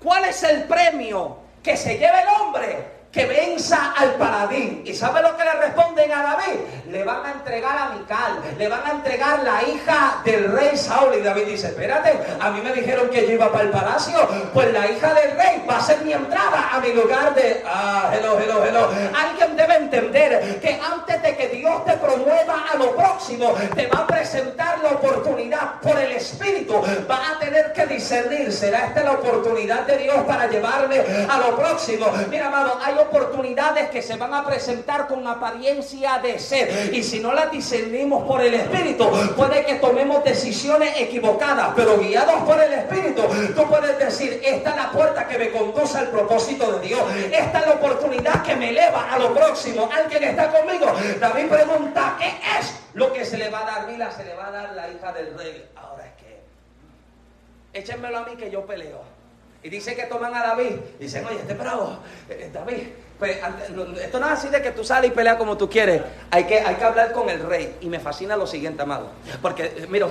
[0.01, 4.83] ¿cuál es el premio que se lleva el hombre que venza al paladín.
[4.85, 6.59] ¿Y sabe lo que le responden a David?
[6.89, 11.15] Le van a entregar a Mical, le van a entregar la hija del rey Saúl.
[11.15, 14.71] Y David dice, espérate, a mí me dijeron que yo iba para el palacio, pues
[14.71, 17.63] la hija del rey va a ser mi entrada a mi lugar de...
[17.65, 18.89] Ah, hello, hello, hello.
[19.13, 23.99] Alguien debe entender que antes de que Dios te promueva a lo próximo, te va
[23.99, 26.81] a presentar la oportunidad por el Espíritu.
[27.09, 31.57] Va a tener que discernir, ¿será esta la oportunidad de Dios para llevarme a lo
[31.57, 32.07] próximo?
[32.29, 36.93] Mira, amado, hay oportunidades que se van a presentar con apariencia de ser.
[36.93, 42.43] Y si no las discernimos por el Espíritu, puede que tomemos decisiones equivocadas, pero guiados
[42.43, 43.23] por el Espíritu,
[43.55, 47.01] tú puedes decir, esta es la puerta que me conduce al propósito de Dios.
[47.31, 49.89] Esta es la oportunidad que me eleva a lo próximo.
[49.91, 50.87] ¿Alguien está conmigo?
[51.19, 53.87] David pregunta, ¿qué es lo que se le va a dar?
[53.87, 55.69] Mira, se le va a dar la hija del rey.
[55.75, 59.10] Ahora es que, échenmelo a mí que yo peleo.
[59.63, 60.75] Y dice que toman a David.
[60.99, 61.99] Dicen, oye, este bravo,
[62.29, 62.83] eh, David,
[63.23, 66.01] esto no es así de que tú sales y peleas como tú quieres.
[66.31, 67.75] Hay que, hay que hablar con el rey.
[67.81, 69.09] Y me fascina lo siguiente, amado.
[69.41, 70.07] Porque, eh, mira,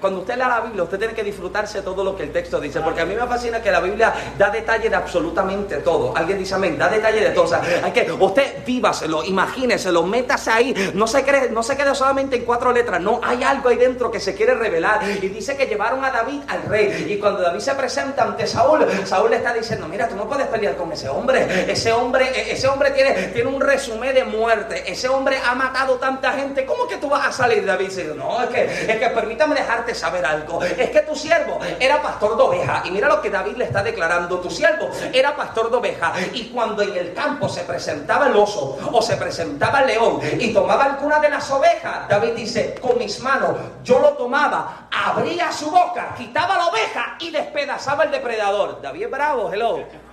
[0.00, 2.80] cuando usted lea la Biblia, usted tiene que disfrutarse todo lo que el texto dice.
[2.80, 6.16] Porque a mí me fascina que la Biblia da detalle de absolutamente todo.
[6.16, 7.44] Alguien dice amén, da detalle de todo.
[7.44, 10.92] O sea, hay que, usted vívaselo, imagíneselo, métase ahí.
[10.94, 13.00] No se, cree, no se quede solamente en cuatro letras.
[13.00, 15.00] No, hay algo ahí dentro que se quiere revelar.
[15.22, 17.06] Y dice que llevaron a David al rey.
[17.08, 20.46] Y cuando David se presenta ante Saúl, Saúl le está diciendo, mira, tú no puedes
[20.48, 21.70] pelear con ese hombre.
[21.70, 26.32] Ese hombre ese hombre tiene, tiene un resumen de muerte, ese hombre ha matado tanta
[26.32, 27.88] gente, ¿cómo que tú vas a salir, David?
[28.16, 32.36] No, es que, es que permítame dejarte saber algo, es que tu siervo era pastor
[32.36, 35.76] de oveja, y mira lo que David le está declarando, tu siervo era pastor de
[35.76, 40.20] oveja, y cuando en el campo se presentaba el oso, o se presentaba el león,
[40.38, 45.52] y tomaba alguna de las ovejas, David dice, con mis manos yo lo tomaba, abría
[45.52, 48.80] su boca, quitaba la oveja y despedazaba el depredador.
[48.82, 50.07] David bravo, hello.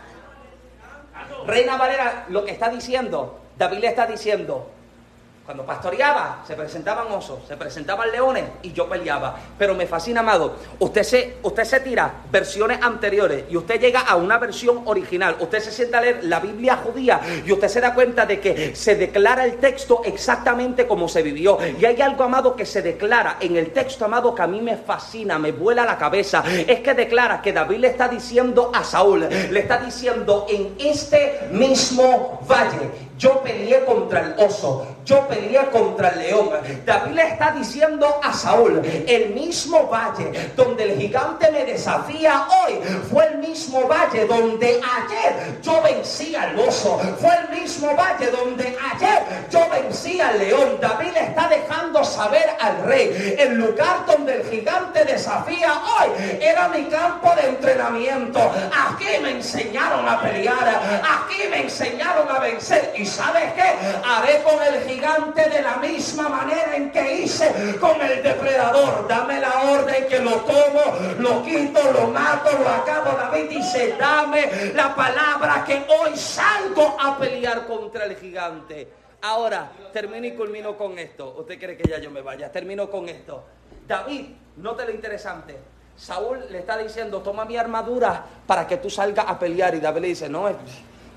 [1.45, 4.69] Reina Valera lo que está diciendo, David le está diciendo,
[5.45, 9.35] cuando pastoreaba, se presentaban osos, se presentaban leones y yo peleaba.
[9.59, 10.55] Pero me fascina, amado.
[10.79, 15.35] Usted se, usted se tira versiones anteriores y usted llega a una versión original.
[15.39, 18.75] Usted se sienta a leer la Biblia judía y usted se da cuenta de que
[18.75, 21.59] se declara el texto exactamente como se vivió.
[21.79, 24.77] Y hay algo, amado, que se declara en el texto, amado, que a mí me
[24.77, 26.43] fascina, me vuela la cabeza.
[26.67, 31.49] Es que declara que David le está diciendo a Saúl, le está diciendo en este
[31.51, 36.49] mismo valle yo peleé contra el oso, yo peleé contra el león.
[36.85, 42.79] David le está diciendo a Saúl, el mismo valle donde el gigante me desafía hoy,
[43.11, 48.77] fue el mismo valle donde ayer yo vencí al oso, fue el mismo valle donde
[48.93, 50.77] ayer yo vencí al león.
[50.81, 56.67] David le está dejando saber al rey, el lugar donde el gigante desafía hoy era
[56.69, 58.39] mi campo de entrenamiento.
[58.89, 62.93] Aquí me enseñaron a pelear, aquí me enseñaron a vencer.
[62.97, 63.75] ¿Y sabes qué?
[64.03, 69.07] Haré con el gigante de la misma manera en que hice con el depredador.
[69.07, 70.81] Dame la orden que lo tomo,
[71.19, 73.17] lo quito, lo mato, lo acabo.
[73.17, 78.87] David dice, dame la palabra que hoy salgo a pelear contra el gigante.
[79.21, 81.35] Ahora, termino y culmino con esto.
[81.39, 82.51] ¿Usted cree que ya yo me vaya?
[82.51, 83.43] Termino con esto.
[83.87, 84.25] David,
[84.57, 85.57] note lo interesante.
[85.97, 89.73] Saúl le está diciendo, toma mi armadura para que tú salgas a pelear.
[89.75, 90.47] Y David le dice, no,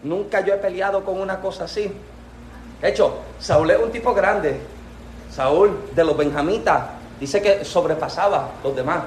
[0.02, 1.92] Nunca yo he peleado con una cosa así.
[2.80, 4.60] De hecho, Saúl es un tipo grande.
[5.30, 6.82] Saúl de los benjamitas
[7.18, 9.00] dice que sobrepasaba los demás.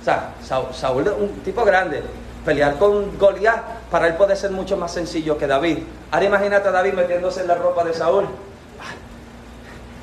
[0.00, 0.34] O sea,
[0.72, 2.02] Saúl es un tipo grande.
[2.44, 5.78] Pelear con Goliat para él puede ser mucho más sencillo que David.
[6.10, 8.26] Ahora imagínate a David metiéndose en la ropa de Saúl.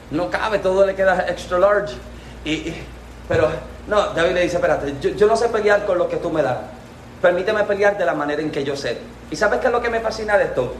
[0.09, 1.95] No cabe, todo le queda extra large.
[2.43, 2.73] Y,
[3.29, 3.49] pero
[3.87, 6.41] no, David le dice, espérate, yo, yo no sé pelear con lo que tú me
[6.41, 6.57] das.
[7.21, 8.97] Permíteme pelear de la manera en que yo sé.
[9.29, 10.73] ¿Y sabes qué es lo que me fascina de esto?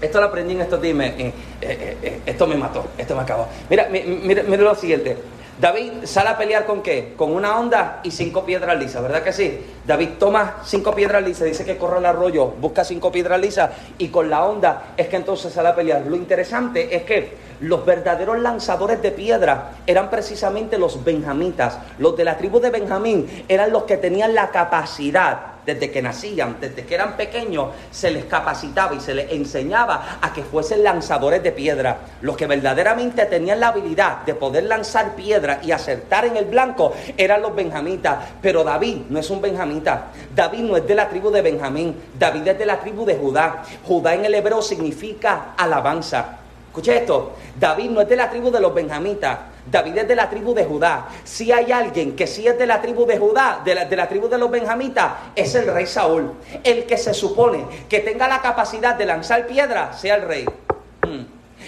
[0.00, 0.98] Esto lo aprendí en estos días.
[0.98, 3.46] Eh, eh, eh, esto me mató, esto me acabó.
[3.68, 5.16] Mira, mira, mira lo siguiente.
[5.60, 7.12] David sale a pelear con qué?
[7.16, 9.60] Con una onda y cinco piedras lisas, ¿verdad que sí?
[9.86, 14.08] David toma cinco piedras lisas, dice que corre al arroyo, busca cinco piedras lisas y
[14.08, 16.06] con la onda es que entonces sale a pelear.
[16.06, 21.78] Lo interesante es que los verdaderos lanzadores de piedra eran precisamente los benjamitas.
[21.98, 26.56] Los de la tribu de Benjamín eran los que tenían la capacidad desde que nacían,
[26.60, 31.42] desde que eran pequeños, se les capacitaba y se les enseñaba a que fuesen lanzadores
[31.42, 31.98] de piedra.
[32.20, 36.92] Los que verdaderamente tenían la habilidad de poder lanzar piedra y acertar en el blanco
[37.16, 38.18] eran los benjamitas.
[38.40, 40.06] Pero David no es un benjamita.
[40.34, 41.94] David no es de la tribu de Benjamín.
[42.18, 43.62] David es de la tribu de Judá.
[43.84, 46.38] Judá en el hebreo significa alabanza.
[46.72, 49.38] Escuche esto, David no es de la tribu de los benjamitas,
[49.70, 51.08] David es de la tribu de Judá.
[51.24, 54.08] Si hay alguien que sí es de la tribu de Judá, de la, de la,
[54.08, 56.32] tribu de los benjamitas, es el rey Saúl.
[56.64, 60.46] El que se supone que tenga la capacidad de lanzar piedra, sea el rey.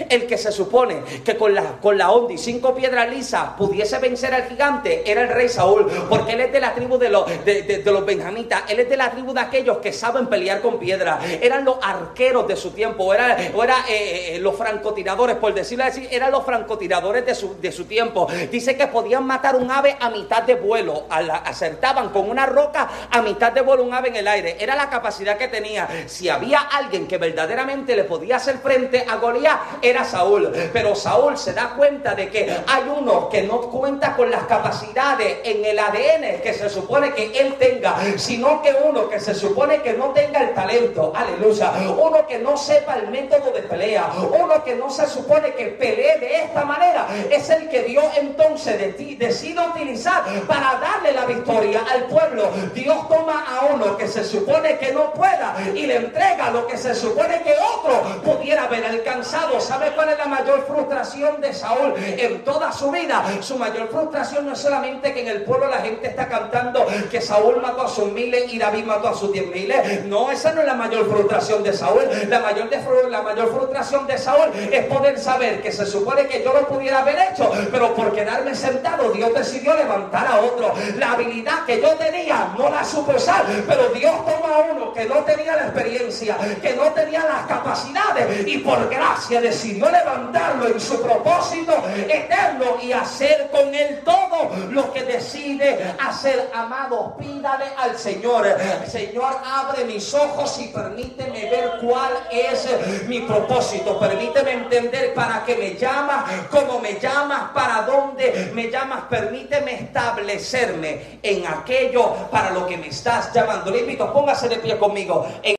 [0.08, 3.98] El que se supone que con la, con la onda y cinco piedras lisas pudiese
[3.98, 7.26] vencer al gigante era el rey Saúl, porque él es de la tribu de los,
[7.44, 11.20] de, los benjamitas, él es de la tribu de aquellos que saben pelear con piedra,
[11.40, 13.32] eran los arqueros de su tiempo, o eran
[13.64, 17.84] era, eh, eh, los francotiradores, por decirlo así, eran los francotiradores de su, de su
[17.84, 18.28] tiempo.
[18.50, 23.22] Dice que podían matar un ave a mitad de vuelo, acertaban con una roca a
[23.22, 25.88] mitad de vuelo un ave en el aire, era la capacidad que tenía.
[26.06, 30.52] Si había alguien que verdaderamente le podía hacer frente a Goliat, era Saúl.
[30.72, 35.38] Pero Saúl se da cuenta de que hay uno que no cuenta con las capacidades
[35.44, 39.82] en el ADN que se supone que él tenga, sino que uno que se supone
[39.82, 44.62] que no tenga el talento, aleluya, uno que no sepa el método de pelea, uno
[44.64, 48.94] que no se supone que pelee de esta manera, es el que Dios entonces de
[49.16, 52.50] decide utilizar para darle la victoria al pueblo.
[52.74, 56.76] Dios toma a uno que se supone que no pueda y le entrega lo que
[56.76, 59.60] se supone que otro pudiera haber alcanzado.
[59.74, 63.24] ¿Sabe cuál es la mayor frustración de Saúl en toda su vida?
[63.40, 67.20] Su mayor frustración no es solamente que en el pueblo la gente está cantando que
[67.20, 70.04] Saúl mató a sus miles y David mató a sus diez miles.
[70.04, 72.02] No, esa no es la mayor frustración de Saúl.
[72.28, 72.70] La mayor,
[73.10, 77.00] la mayor frustración de Saúl es poder saber que se supone que yo lo pudiera
[77.00, 80.72] haber hecho, pero por quedarme sentado, Dios decidió levantar a otro.
[80.98, 85.04] La habilidad que yo tenía no la supe usar, pero Dios toma a uno que
[85.06, 90.78] no tenía la experiencia, que no tenía las capacidades y por gracia decidió levantarlo en
[90.78, 91.72] su propósito
[92.06, 96.50] eterno y hacer con él todo lo que decide hacer.
[96.52, 98.46] Amado, pídale al Señor,
[98.86, 102.68] Señor, abre mis ojos y permíteme ver cuál es
[103.08, 103.98] mi propósito.
[103.98, 109.04] Permíteme entender para qué me llamas, cómo me llamas, para dónde me llamas.
[109.08, 113.70] Permíteme establecerme en aquello para lo que me estás llamando.
[113.70, 115.26] Le invito, póngase de pie conmigo.